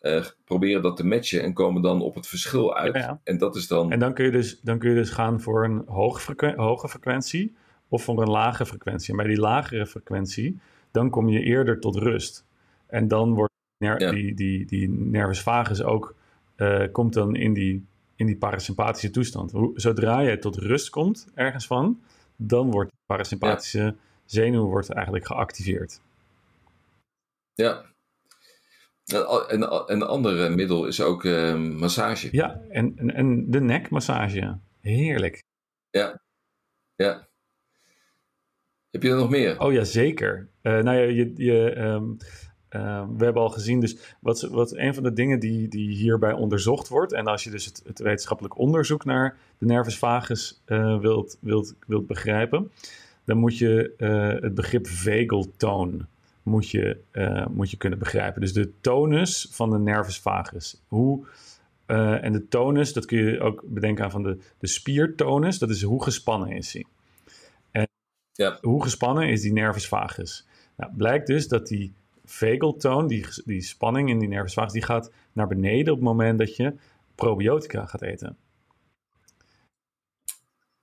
uh, 0.00 0.24
proberen 0.44 0.82
dat 0.82 0.96
te 0.96 1.06
matchen 1.06 1.42
en 1.42 1.52
komen 1.52 1.82
dan 1.82 2.02
op 2.02 2.14
het 2.14 2.26
verschil 2.26 2.76
uit. 2.76 3.18
En 3.24 3.38
dat 3.38 3.56
is 3.56 3.66
dan. 3.66 3.92
En 3.92 3.98
dan 3.98 4.14
kun 4.14 4.24
je 4.24 4.30
dus, 4.30 4.60
dan 4.60 4.78
kun 4.78 4.90
je 4.90 4.96
dus 4.96 5.10
gaan 5.10 5.40
voor 5.40 5.64
een 5.64 5.82
hoge, 5.86 6.52
hoge 6.56 6.88
frequentie 6.88 7.54
of 7.88 8.02
voor 8.02 8.22
een 8.22 8.30
lage 8.30 8.66
frequentie. 8.66 9.10
En 9.10 9.16
bij 9.16 9.26
die 9.26 9.40
lagere 9.40 9.86
frequentie, 9.86 10.58
dan 10.90 11.10
kom 11.10 11.28
je 11.28 11.40
eerder 11.40 11.80
tot 11.80 11.96
rust. 11.96 12.44
En 12.86 13.08
dan 13.08 13.34
wordt 13.34 13.52
die, 13.98 14.34
die, 14.34 14.66
die 14.66 14.88
nervus 14.88 15.40
vagus 15.40 15.82
ook, 15.82 16.14
uh, 16.56 16.82
komt 16.92 17.12
dan 17.12 17.36
in 17.36 17.52
die, 17.52 17.86
in 18.16 18.26
die 18.26 18.36
parasympathische 18.36 19.10
toestand. 19.10 19.52
Zodra 19.74 20.20
je 20.20 20.38
tot 20.38 20.56
rust 20.56 20.90
komt 20.90 21.26
ergens 21.34 21.66
van, 21.66 22.02
dan 22.36 22.70
wordt 22.70 22.90
de 22.90 22.96
parasympathische 23.06 23.96
zenuw 24.24 24.66
wordt 24.66 24.90
eigenlijk 24.90 25.26
geactiveerd. 25.26 26.00
Ja, 27.54 27.84
en, 29.04 29.92
een 29.92 30.02
ander 30.02 30.52
middel 30.52 30.86
is 30.86 31.00
ook 31.00 31.24
uh, 31.24 31.54
massage. 31.56 32.28
Ja, 32.32 32.60
en, 32.70 32.92
en, 32.96 33.14
en 33.14 33.50
de 33.50 33.60
nekmassage. 33.60 34.58
Heerlijk. 34.80 35.42
Ja, 35.90 36.20
ja. 36.94 37.28
Heb 38.90 39.02
je 39.02 39.10
er 39.10 39.16
nog 39.16 39.30
meer? 39.30 39.60
Oh 39.60 39.72
ja, 39.72 39.84
zeker. 39.84 40.48
Uh, 40.62 40.72
nou 40.72 40.96
ja, 40.96 41.02
je, 41.02 41.32
je, 41.36 41.76
um, 41.76 42.16
uh, 42.74 43.04
we 43.16 43.24
hebben 43.24 43.42
al 43.42 43.48
gezien, 43.48 43.80
dus 43.80 43.96
wat, 44.20 44.40
wat 44.40 44.76
een 44.76 44.94
van 44.94 45.02
de 45.02 45.12
dingen 45.12 45.38
die, 45.38 45.68
die 45.68 45.94
hierbij 45.94 46.32
onderzocht 46.32 46.88
wordt, 46.88 47.12
en 47.12 47.26
als 47.26 47.44
je 47.44 47.50
dus 47.50 47.64
het, 47.64 47.82
het 47.86 47.98
wetenschappelijk 47.98 48.58
onderzoek 48.58 49.04
naar 49.04 49.36
de 49.58 49.66
nervus 49.66 49.98
vagus 49.98 50.62
uh, 50.66 51.00
wilt, 51.00 51.38
wilt, 51.40 51.74
wilt 51.86 52.06
begrijpen, 52.06 52.70
dan 53.24 53.36
moet 53.36 53.58
je 53.58 53.94
het 54.40 54.54
begrip 54.54 54.86
vagal 54.86 55.46
tone 55.56 56.06
moet 56.42 56.70
je, 56.70 57.00
uh, 57.12 57.46
moet 57.46 57.70
je 57.70 57.76
kunnen 57.76 57.98
begrijpen. 57.98 58.40
Dus 58.40 58.52
de 58.52 58.72
tonus 58.80 59.48
van 59.50 59.70
de 59.70 59.78
nervus 59.78 60.18
vagus. 60.18 60.80
Hoe, 60.88 61.26
en 61.86 62.32
de 62.32 62.48
tonus, 62.48 62.92
dat 62.92 63.04
kun 63.04 63.18
je 63.18 63.40
ook 63.40 63.62
bedenken 63.66 64.04
aan 64.04 64.10
van 64.10 64.22
de, 64.22 64.38
de 64.58 64.66
spiertonus. 64.66 65.58
Dat 65.58 65.70
is 65.70 65.82
hoe 65.82 66.02
gespannen 66.02 66.50
is 66.50 66.72
hij. 66.72 66.84
En 67.70 67.88
ja. 68.32 68.58
hoe 68.60 68.82
gespannen 68.82 69.28
is 69.28 69.40
die 69.40 69.52
nervus 69.52 69.88
vagus? 69.88 70.46
Nou, 70.76 70.92
blijkt 70.96 71.26
dus 71.26 71.48
dat 71.48 71.66
die 71.66 71.92
vagaltoon, 72.24 73.06
die, 73.06 73.26
die 73.44 73.60
spanning 73.60 74.08
in 74.08 74.18
die 74.18 74.28
nervus 74.28 74.54
vagus, 74.54 74.72
die 74.72 74.82
gaat 74.84 75.12
naar 75.32 75.46
beneden 75.46 75.92
op 75.92 75.98
het 75.98 76.08
moment 76.08 76.38
dat 76.38 76.56
je 76.56 76.74
probiotica 77.14 77.86
gaat 77.86 78.02
eten. 78.02 78.36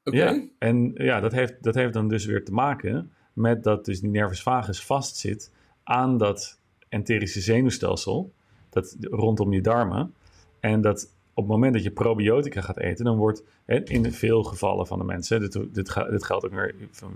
Oké. 0.04 0.18
Ja, 0.18 0.48
en 0.58 0.92
ja, 0.94 1.20
dat 1.20 1.32
heeft, 1.32 1.64
dat 1.64 1.76
heeft 1.76 1.94
dan 1.94 2.08
dus 2.08 2.26
weer 2.26 2.46
te 2.46 2.52
maken 2.52 3.12
met 3.34 3.64
dat 3.64 3.86
dus 3.86 4.00
die 4.02 4.10
nervus 4.10 4.42
vagus 4.42 4.86
vastzit 4.86 5.52
aan 5.84 6.18
dat 6.18 6.60
enterische 6.90 7.42
zenuwstelsel, 7.42 8.34
dat 8.70 8.96
rondom 9.00 9.54
je 9.54 9.62
darmen. 9.62 10.14
En 10.60 10.82
dat 10.82 11.14
op 11.34 11.44
het 11.44 11.54
moment 11.54 11.74
dat 11.74 11.84
je 11.84 11.92
probiotica 11.92 12.62
gaat 12.62 12.78
eten, 12.78 13.06
dan 13.06 13.18
wordt 13.18 13.44
in 13.66 14.12
veel 14.12 14.44
gevallen 14.44 14.88
van 14.88 15.00
de 15.00 15.06
mensen, 15.06 15.40
dit, 15.40 15.54
dit, 15.54 15.96
dit 16.10 16.26
geldt 16.26 16.46
ook 16.46 16.54
weer 16.54 16.76
van 16.92 17.14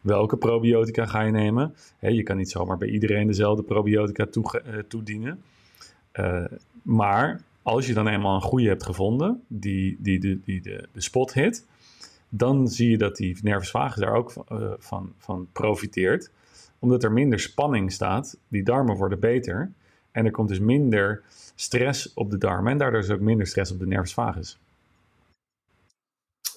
welke 0.00 0.36
probiotica 0.36 1.06
ga 1.06 1.20
je 1.20 1.30
nemen. 1.30 1.74
je 1.98 2.22
kan 2.22 2.36
niet 2.36 2.50
zomaar 2.50 2.78
bij 2.78 2.88
iedereen 2.88 3.26
dezelfde 3.26 3.62
probiotica 3.62 4.26
uh, 4.34 4.78
toedienen. 4.88 5.42
Uh, 6.12 6.44
maar 6.82 7.42
als 7.62 7.86
je 7.86 7.94
dan 7.94 8.08
eenmaal 8.08 8.34
een 8.34 8.40
goede 8.40 8.68
hebt 8.68 8.84
gevonden, 8.84 9.42
die, 9.46 9.96
die, 9.98 10.40
die, 10.44 10.60
de, 10.60 10.88
de 10.92 11.00
spot 11.00 11.32
hit, 11.32 11.66
dan 12.28 12.68
zie 12.68 12.90
je 12.90 12.98
dat 12.98 13.16
die 13.16 13.38
nervus 13.42 13.72
daar 13.72 14.14
ook 14.14 14.34
uh, 14.52 14.72
van, 14.78 15.12
van 15.18 15.46
profiteert. 15.52 16.30
Omdat 16.78 17.02
er 17.02 17.12
minder 17.12 17.40
spanning 17.40 17.92
staat, 17.92 18.38
die 18.48 18.62
darmen 18.62 18.96
worden 18.96 19.20
beter. 19.20 19.72
En 20.12 20.24
er 20.24 20.30
komt 20.30 20.48
dus 20.48 20.58
minder 20.58 21.22
stress 21.54 22.14
op 22.14 22.30
de 22.30 22.38
darmen 22.38 22.72
en 22.72 22.78
daardoor 22.78 23.00
is 23.00 23.10
ook 23.10 23.20
minder 23.20 23.46
stress 23.46 23.72
op 23.72 23.78
de 23.78 23.86
nervus 23.86 24.14
vagus. 24.14 24.58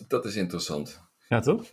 Dat 0.08 0.26
is 0.26 0.36
interessant. 0.36 1.02
Ja, 1.30 1.40
toch? 1.40 1.72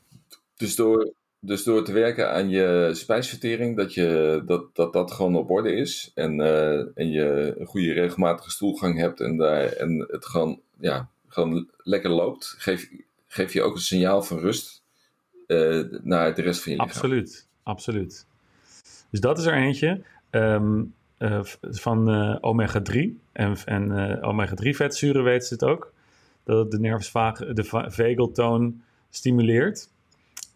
Dus 0.57 0.77
door, 0.77 1.12
dus 1.40 1.64
door 1.64 1.85
te 1.85 1.92
werken 1.92 2.33
aan 2.33 2.49
je 2.49 2.90
spijsvertering, 2.92 3.77
dat 3.77 3.95
je, 3.95 4.42
dat, 4.47 4.75
dat, 4.75 4.92
dat 4.92 5.12
gewoon 5.12 5.37
op 5.37 5.51
orde 5.51 5.73
is. 5.73 6.11
En, 6.14 6.38
uh, 6.38 6.99
en 6.99 7.11
je 7.11 7.55
een 7.59 7.66
goede 7.66 7.92
regelmatige 7.92 8.51
stoelgang 8.51 8.99
hebt 8.99 9.21
en, 9.21 9.37
daar, 9.37 9.64
en 9.64 10.07
het 10.11 10.27
gewoon, 10.27 10.61
ja, 10.79 11.09
gewoon 11.29 11.68
lekker 11.77 12.11
loopt, 12.11 12.55
geef, 12.59 12.90
geef 13.27 13.53
je 13.53 13.62
ook 13.62 13.75
een 13.75 13.81
signaal 13.81 14.23
van 14.23 14.38
rust 14.38 14.83
uh, 15.47 15.85
naar 16.03 16.35
de 16.35 16.42
rest 16.42 16.62
van 16.62 16.73
je 16.73 16.79
lichaam. 16.79 16.95
Absoluut, 16.95 17.47
absoluut. 17.62 18.27
Dus 19.11 19.21
dat 19.21 19.38
is 19.38 19.45
er 19.45 19.55
eentje 19.55 20.03
um, 20.31 20.95
uh, 21.22 21.40
van 21.61 22.14
uh, 22.14 22.37
omega-3. 22.40 22.98
En, 23.32 23.56
en 23.64 23.90
omega-3 24.22 24.68
vetzuren 24.68 25.24
weten 25.24 25.46
ze 25.46 25.54
het 25.54 25.64
ook. 25.64 25.92
Dat 26.44 26.58
het 26.58 26.70
de 26.70 26.80
nervus 26.80 27.12
de 27.12 27.87
vagaltoon 27.88 28.82
stimuleert. 29.11 29.88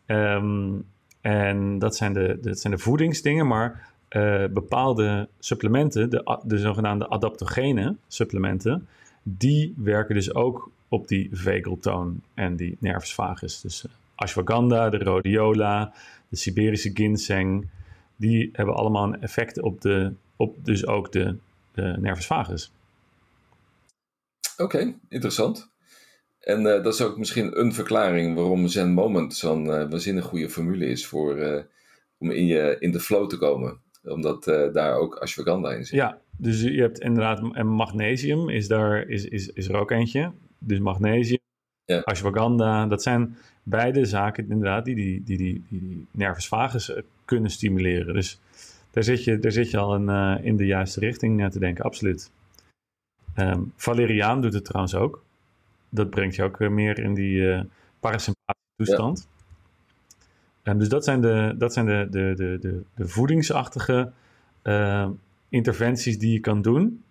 Um, 0.06 0.84
en 1.20 1.78
dat 1.78 1.96
zijn 1.96 2.12
de, 2.12 2.38
dat 2.40 2.58
zijn 2.58 2.72
de 2.72 2.78
voedingsdingen, 2.78 3.46
maar 3.46 3.94
bepaalde 4.50 5.28
supplementen, 5.38 6.10
de, 6.10 6.38
de 6.42 6.58
zogenaamde 6.58 7.08
adaptogene 7.08 7.96
supplementen, 8.08 8.86
die 9.22 9.74
werken 9.76 10.14
dus 10.14 10.34
ook 10.34 10.70
op 10.88 11.08
die 11.08 11.28
vagaltoon 11.32 12.20
en 12.34 12.56
die 12.56 12.76
nervus 12.80 13.14
vagus. 13.14 13.60
Dus 13.60 13.84
uh, 13.84 13.92
ashwagandha, 14.14 14.90
de 14.90 14.96
rhodiola, 14.96 15.92
de 16.28 16.36
Siberische 16.36 16.90
ginseng, 16.94 17.68
die 18.16 18.50
hebben 18.52 18.74
allemaal 18.74 19.04
een 19.04 19.22
effect 19.22 19.60
op, 19.60 19.80
de, 19.80 20.12
op 20.36 20.64
dus 20.64 20.86
ook 20.86 21.12
de, 21.12 21.36
de 21.72 21.96
nervus 22.00 22.26
vagus. 22.26 22.72
Oké, 24.56 24.94
interessant. 25.08 25.70
En 26.38 26.60
uh, 26.60 26.64
dat 26.64 26.94
is 26.94 27.02
ook 27.02 27.18
misschien 27.18 27.60
een 27.60 27.72
verklaring 27.72 28.34
waarom 28.34 28.68
Zen 28.68 28.92
Moment 28.92 29.34
zo'n 29.34 29.64
uh, 29.64 29.88
waanzinnig 29.90 30.24
goede 30.24 30.50
formule 30.50 30.86
is 30.86 31.06
voor, 31.06 31.38
uh, 31.38 31.62
om 32.18 32.30
in, 32.30 32.46
je, 32.46 32.76
in 32.78 32.90
de 32.90 33.00
flow 33.00 33.28
te 33.28 33.38
komen. 33.38 33.80
Omdat 34.02 34.44
daar 34.72 34.94
ook 34.94 35.16
ashwagandha 35.16 35.72
in 35.72 35.84
zit. 35.84 35.94
Ja, 35.94 36.20
dus 36.38 36.62
je 36.62 36.80
hebt 36.80 36.98
inderdaad, 36.98 37.40
en 37.52 37.66
magnesium 37.66 38.48
is, 38.48 38.68
daar, 38.68 39.08
is, 39.08 39.24
is, 39.24 39.48
is 39.48 39.68
er 39.68 39.76
ook 39.76 39.90
eentje 39.90 40.32
dus 40.58 40.78
magnesium, 40.78 41.38
ja. 41.84 41.98
ashwagandha, 41.98 42.86
dat 42.86 43.02
zijn 43.02 43.36
beide 43.62 44.04
zaken 44.04 44.50
inderdaad 44.50 44.84
die, 44.84 44.94
die, 44.94 45.22
die, 45.24 45.36
die, 45.36 45.64
die 45.68 46.06
nervus 46.10 46.48
vagus 46.48 46.92
kunnen 47.24 47.50
stimuleren. 47.50 48.14
Dus 48.14 48.40
daar 48.96 49.04
zit 49.04 49.24
je, 49.24 49.38
daar 49.38 49.52
zit 49.52 49.70
je 49.70 49.78
al 49.78 49.94
in, 49.94 50.08
in 50.44 50.56
de 50.56 50.66
juiste 50.66 51.00
richting 51.00 51.50
te 51.50 51.58
denken, 51.58 51.84
absoluut. 51.84 52.30
Um, 53.36 53.72
Valeriaan 53.76 54.40
doet 54.40 54.52
het 54.52 54.64
trouwens 54.64 54.94
ook. 54.94 55.22
Dat 55.88 56.10
brengt 56.10 56.34
je 56.34 56.42
ook 56.42 56.58
meer 56.58 56.98
in 56.98 57.14
die 57.14 57.64
parasympathische 58.00 58.76
toestand. 58.76 59.28
Um, 60.62 60.78
dus 60.78 60.88
dat 60.88 61.04
zijn 61.04 61.20
de, 61.20 61.54
dat 61.58 61.72
zijn 61.72 61.86
de, 61.86 62.06
de, 62.10 62.32
de, 62.36 62.58
de, 62.60 62.82
de 62.94 63.08
voedingsachtige 63.08 64.12
uh, 64.62 65.08
interventies 65.48 66.18
die 66.18 66.32
je 66.32 66.40
kan 66.40 66.62
doen. 66.62 67.02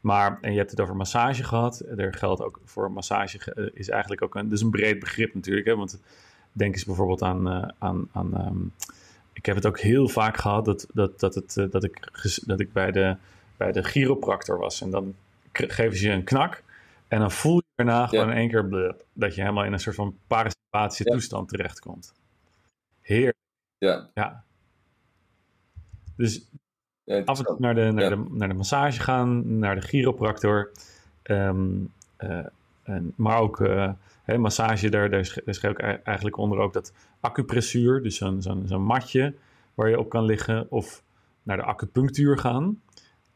Maar, 0.00 0.38
en 0.40 0.52
je 0.52 0.58
hebt 0.58 0.70
het 0.70 0.80
over 0.80 0.96
massage 0.96 1.44
gehad. 1.44 1.84
Er 1.96 2.14
geldt 2.14 2.42
ook 2.42 2.60
voor 2.64 2.92
massage, 2.92 3.70
is 3.74 3.88
eigenlijk 3.88 4.22
ook 4.22 4.34
een, 4.34 4.48
dus 4.48 4.60
een 4.60 4.70
breed 4.70 4.98
begrip 4.98 5.34
natuurlijk. 5.34 5.66
Hè, 5.66 5.76
want 5.76 6.00
denk 6.52 6.74
eens 6.74 6.84
bijvoorbeeld 6.84 7.22
aan, 7.22 7.48
uh, 7.48 7.68
aan, 7.78 8.08
aan 8.12 8.46
um, 8.46 8.72
ik 9.32 9.46
heb 9.46 9.56
het 9.56 9.66
ook 9.66 9.80
heel 9.80 10.08
vaak 10.08 10.36
gehad 10.36 10.64
dat, 10.64 10.86
dat, 10.92 11.20
dat, 11.20 11.34
het, 11.34 11.56
uh, 11.56 11.70
dat, 11.70 11.84
ik, 11.84 12.08
dat 12.44 12.60
ik 12.60 12.72
bij 12.72 12.90
de, 12.90 13.16
bij 13.56 13.72
de 13.72 13.82
chiropractor 13.82 14.58
was. 14.58 14.80
En 14.80 14.90
dan 14.90 15.14
geven 15.52 15.96
ze 15.96 16.06
je 16.06 16.12
een 16.12 16.24
knak. 16.24 16.62
En 17.08 17.18
dan 17.18 17.30
voel 17.30 17.56
je 17.56 17.62
daarna 17.74 18.06
gewoon 18.06 18.30
in 18.30 18.36
één 18.36 18.48
keer 18.48 18.66
blub, 18.66 19.04
dat 19.12 19.34
je 19.34 19.40
helemaal 19.40 19.64
in 19.64 19.72
een 19.72 19.80
soort 19.80 19.96
van 19.96 20.16
parasympathische 20.26 21.04
ja. 21.04 21.10
toestand 21.10 21.48
terechtkomt. 21.48 22.12
Heer. 23.00 23.34
Ja. 23.78 24.10
ja. 24.14 24.44
Dus 26.16 26.44
af 27.24 27.38
en 27.38 27.44
toe 27.44 27.56
naar 27.58 27.74
de, 27.74 27.90
naar, 27.90 28.10
de, 28.10 28.26
naar 28.30 28.48
de 28.48 28.54
massage 28.54 29.00
gaan, 29.00 29.58
naar 29.58 29.74
de 29.74 29.80
chiropractor. 29.80 30.70
Um, 31.22 31.92
uh, 32.18 32.46
en, 32.82 33.12
maar 33.16 33.38
ook 33.38 33.58
hè, 34.22 34.38
massage, 34.38 34.88
daar, 34.88 35.10
daar, 35.10 35.24
schrijf 35.24 35.78
ik 35.78 35.78
eigenlijk 35.78 36.36
onder 36.36 36.58
ook 36.58 36.72
dat 36.72 36.92
acupressuur. 37.20 38.02
Dus 38.02 38.16
zo'n 38.38 38.82
matje 38.82 39.34
waar 39.74 39.88
je 39.88 39.98
op 39.98 40.08
kan 40.08 40.24
liggen. 40.24 40.70
Of 40.70 41.04
naar 41.42 41.56
de 41.56 41.62
acupunctuur 41.62 42.38
gaan. 42.38 42.80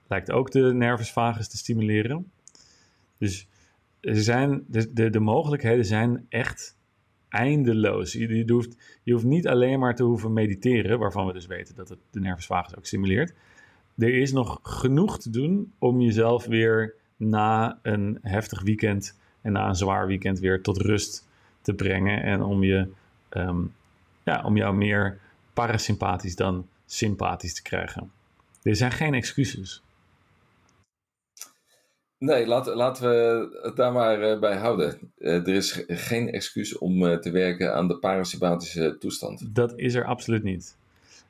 Lijkt 0.06 0.30
ook 0.30 0.50
de 0.50 0.74
nervus 0.74 1.12
te 1.12 1.56
stimuleren. 1.56 2.30
Dus 3.18 3.48
er 4.00 4.16
zijn, 4.22 4.64
de, 4.68 4.92
de, 4.92 5.11
de 5.11 5.20
mogelijkheden 5.20 5.85
zijn 5.85 6.26
echt 6.28 6.76
eindeloos. 7.28 8.12
Je, 8.12 8.52
hoeft, 8.52 9.00
je 9.02 9.12
hoeft 9.12 9.24
niet 9.24 9.48
alleen 9.48 9.78
maar 9.78 9.94
te 9.94 10.02
hoeven 10.02 10.32
mediteren, 10.32 10.98
waarvan 10.98 11.26
we 11.26 11.32
dus 11.32 11.46
weten 11.46 11.74
dat 11.74 11.88
het 11.88 11.98
de 12.11 12.20
nervus 12.20 12.50
ook 12.50 12.87
stimuleert. 12.87 13.35
Er 13.98 14.14
is 14.14 14.32
nog 14.32 14.59
genoeg 14.62 15.18
te 15.18 15.30
doen 15.30 15.72
om 15.78 16.00
jezelf 16.00 16.46
weer 16.46 16.94
na 17.16 17.78
een 17.82 18.18
heftig 18.22 18.62
weekend 18.62 19.18
en 19.46 19.52
na 19.52 19.68
een 19.68 19.74
zwaar 19.74 20.06
weekend 20.06 20.38
weer 20.38 20.62
tot 20.62 20.76
rust 20.76 21.28
te 21.62 21.74
brengen. 21.74 22.22
En 22.22 22.42
om, 22.42 22.62
je, 22.62 22.88
um, 23.30 23.74
ja, 24.24 24.42
om 24.44 24.56
jou 24.56 24.74
meer 24.74 25.18
parasympathisch 25.52 26.37
dan 26.37 26.68
sympathisch 26.87 27.54
te 27.54 27.62
krijgen. 27.62 28.11
Er 28.62 28.76
zijn 28.76 28.92
geen 28.92 29.14
excuses. 29.14 29.82
Nee, 32.18 32.46
laten, 32.46 32.76
laten 32.76 33.09
we 33.09 33.59
het 33.62 33.76
daar 33.76 33.92
maar 33.92 34.32
uh, 34.32 34.40
bij 34.40 34.56
houden. 34.56 35.12
Uh, 35.18 35.35
er 35.35 35.54
is 35.54 35.85
geen 35.87 36.30
excuus 36.30 36.78
om 36.78 37.02
uh, 37.02 37.16
te 37.16 37.30
werken 37.30 37.74
aan 37.74 37.88
de 37.88 37.98
parasympathische 37.98 38.96
toestand. 38.98 39.54
Dat 39.54 39.78
is 39.78 39.94
er 39.94 40.04
absoluut 40.04 40.42
niet. 40.42 40.76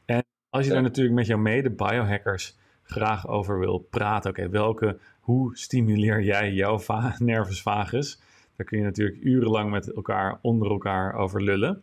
En 0.04 0.24
als 0.50 0.62
je 0.64 0.68
ja. 0.68 0.74
daar 0.74 0.82
natuurlijk 0.82 1.16
met 1.16 1.26
jouw 1.26 1.38
mede-biohackers 1.38 2.56
graag 2.86 3.28
over 3.28 3.58
wil 3.58 3.78
praten, 3.78 4.30
oké, 4.30 4.48
welke, 4.48 4.98
hoe 5.20 5.56
stimuleer 5.56 6.22
jij 6.22 6.52
jouw 6.52 6.80
nervus 7.18 7.62
vagus? 7.62 8.20
Daar 8.56 8.66
kun 8.66 8.78
je 8.78 8.84
natuurlijk 8.84 9.22
urenlang 9.22 9.70
met 9.70 9.92
elkaar 9.92 10.38
onder 10.42 10.70
elkaar 10.70 11.14
over 11.14 11.42
lullen. 11.42 11.82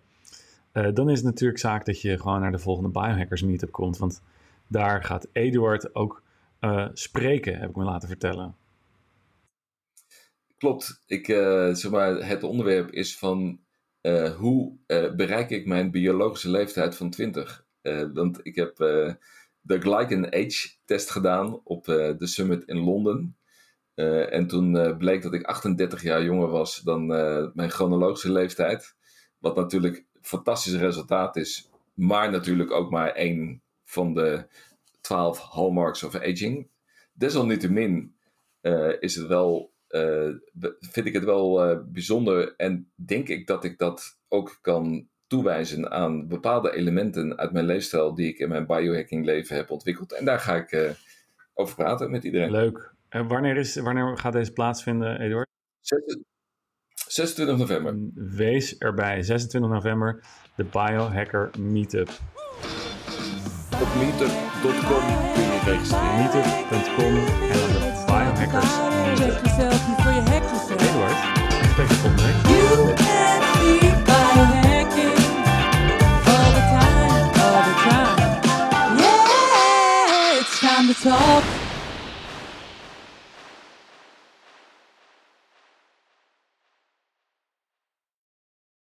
dan 0.72 1.10
is 1.10 1.16
het 1.16 1.26
natuurlijk 1.26 1.60
zaak 1.60 1.86
dat 1.86 2.02
je 2.02 2.20
gewoon 2.20 2.40
naar 2.40 2.52
de 2.52 2.60
volgende 2.60 2.90
biohackers 2.90 3.42
meetup 3.42 3.72
komt, 3.72 3.98
want 3.98 4.22
daar 4.68 5.04
gaat 5.04 5.28
Eduard 5.32 5.96
ook 5.96 6.24
spreken, 6.94 7.60
heb 7.60 7.70
ik 7.70 7.76
me 7.76 7.84
laten 7.84 8.08
vertellen. 8.08 8.56
Klopt. 10.58 11.04
Ik, 11.08 11.28
uh, 11.28 11.74
zeg 11.74 11.92
maar, 11.92 12.28
het 12.28 12.44
onderwerp 12.44 12.92
is 12.92 13.18
van 13.18 13.60
hoe 14.38 14.74
bereik 15.16 15.50
ik 15.50 15.66
mijn 15.66 15.92
biologische 15.92 16.50
leeftijd 16.50 16.96
van 16.96 17.10
20? 17.10 17.66
want 18.14 18.40
ik 18.44 18.56
heb 18.56 18.78
de 19.66 19.80
Glycan 19.80 20.34
Age 20.34 20.76
test 20.86 21.10
gedaan 21.10 21.62
op 21.64 21.86
de 21.86 22.16
summit 22.20 22.64
in 22.66 22.78
Londen. 22.78 23.38
en 24.30 24.48
toen 24.48 24.98
bleek 24.98 25.22
dat 25.22 25.34
ik 25.34 25.46
38 25.46 26.02
jaar 26.02 26.24
jonger 26.24 26.50
was 26.50 26.78
dan 26.78 27.06
mijn 27.54 27.70
chronologische 27.70 28.32
leeftijd. 28.32 28.96
Wat 29.38 29.56
natuurlijk 29.56 29.96
een 29.98 30.06
fantastisch 30.22 30.76
resultaat 30.76 31.36
is, 31.36 31.70
maar 31.94 32.32
natuurlijk 32.32 32.72
ook 32.72 32.92
maar 32.92 33.12
één 33.12 33.62
van 33.84 34.14
de 34.14 34.48
12 35.02 35.40
hallmarks 35.40 36.04
of 36.04 36.16
aging. 36.16 36.70
Desalniettemin 37.14 38.16
is 39.00 39.16
het 39.16 39.28
wel 39.28 39.72
vind 40.80 41.06
ik 41.06 41.14
het 41.14 41.24
wel 41.24 41.82
bijzonder 41.92 42.56
en 42.56 42.92
denk 42.96 43.28
ik 43.28 43.48
dat 43.48 43.64
ik 43.64 43.78
dat 43.78 44.20
ook 44.28 44.58
kan 44.62 45.08
toewijzen 45.34 45.92
aan 45.92 46.28
bepaalde 46.28 46.76
elementen 46.76 47.38
uit 47.38 47.52
mijn 47.52 47.66
leefstijl 47.66 48.14
die 48.14 48.28
ik 48.28 48.38
in 48.40 48.50
mijn 48.50 48.66
biohacking 48.66 49.26
leven 49.26 49.56
heb 49.56 49.70
ontwikkeld. 49.70 50.14
En 50.14 50.26
daar 50.26 50.40
ga 50.40 50.56
ik 50.56 50.72
uh, 50.72 50.90
over 51.54 51.76
praten 51.76 52.12
met 52.12 52.24
iedereen. 52.24 52.52
Leuk. 52.52 52.94
En 53.10 53.28
wanneer, 53.28 53.58
is, 53.58 53.76
wanneer 53.76 54.18
gaat 54.18 54.34
deze 54.34 54.52
plaatsvinden, 54.52 55.20
Eduard? 55.20 55.48
26 57.08 57.58
november. 57.58 57.96
Wees 58.14 58.78
erbij, 58.78 59.24
26 59.24 59.72
november, 59.72 60.24
de 60.56 60.64
Biohacker 60.64 61.50
Meetup. 61.60 62.10
Op 63.82 63.96
meetup.com 63.98 65.06
kun 65.34 65.44
je 65.44 65.62
registreren. 65.66 66.16
Meetup.com 66.16 67.16
en 67.52 67.58
dan 67.60 67.82
de 67.82 68.04
Biohackers 68.06 68.78
Meetup. 69.20 69.44
hack 70.28 70.44
yourself. 70.44 70.90
Eduard, 70.90 71.18
ik 71.64 71.70
spreek 71.70 72.13
talk. 81.04 81.63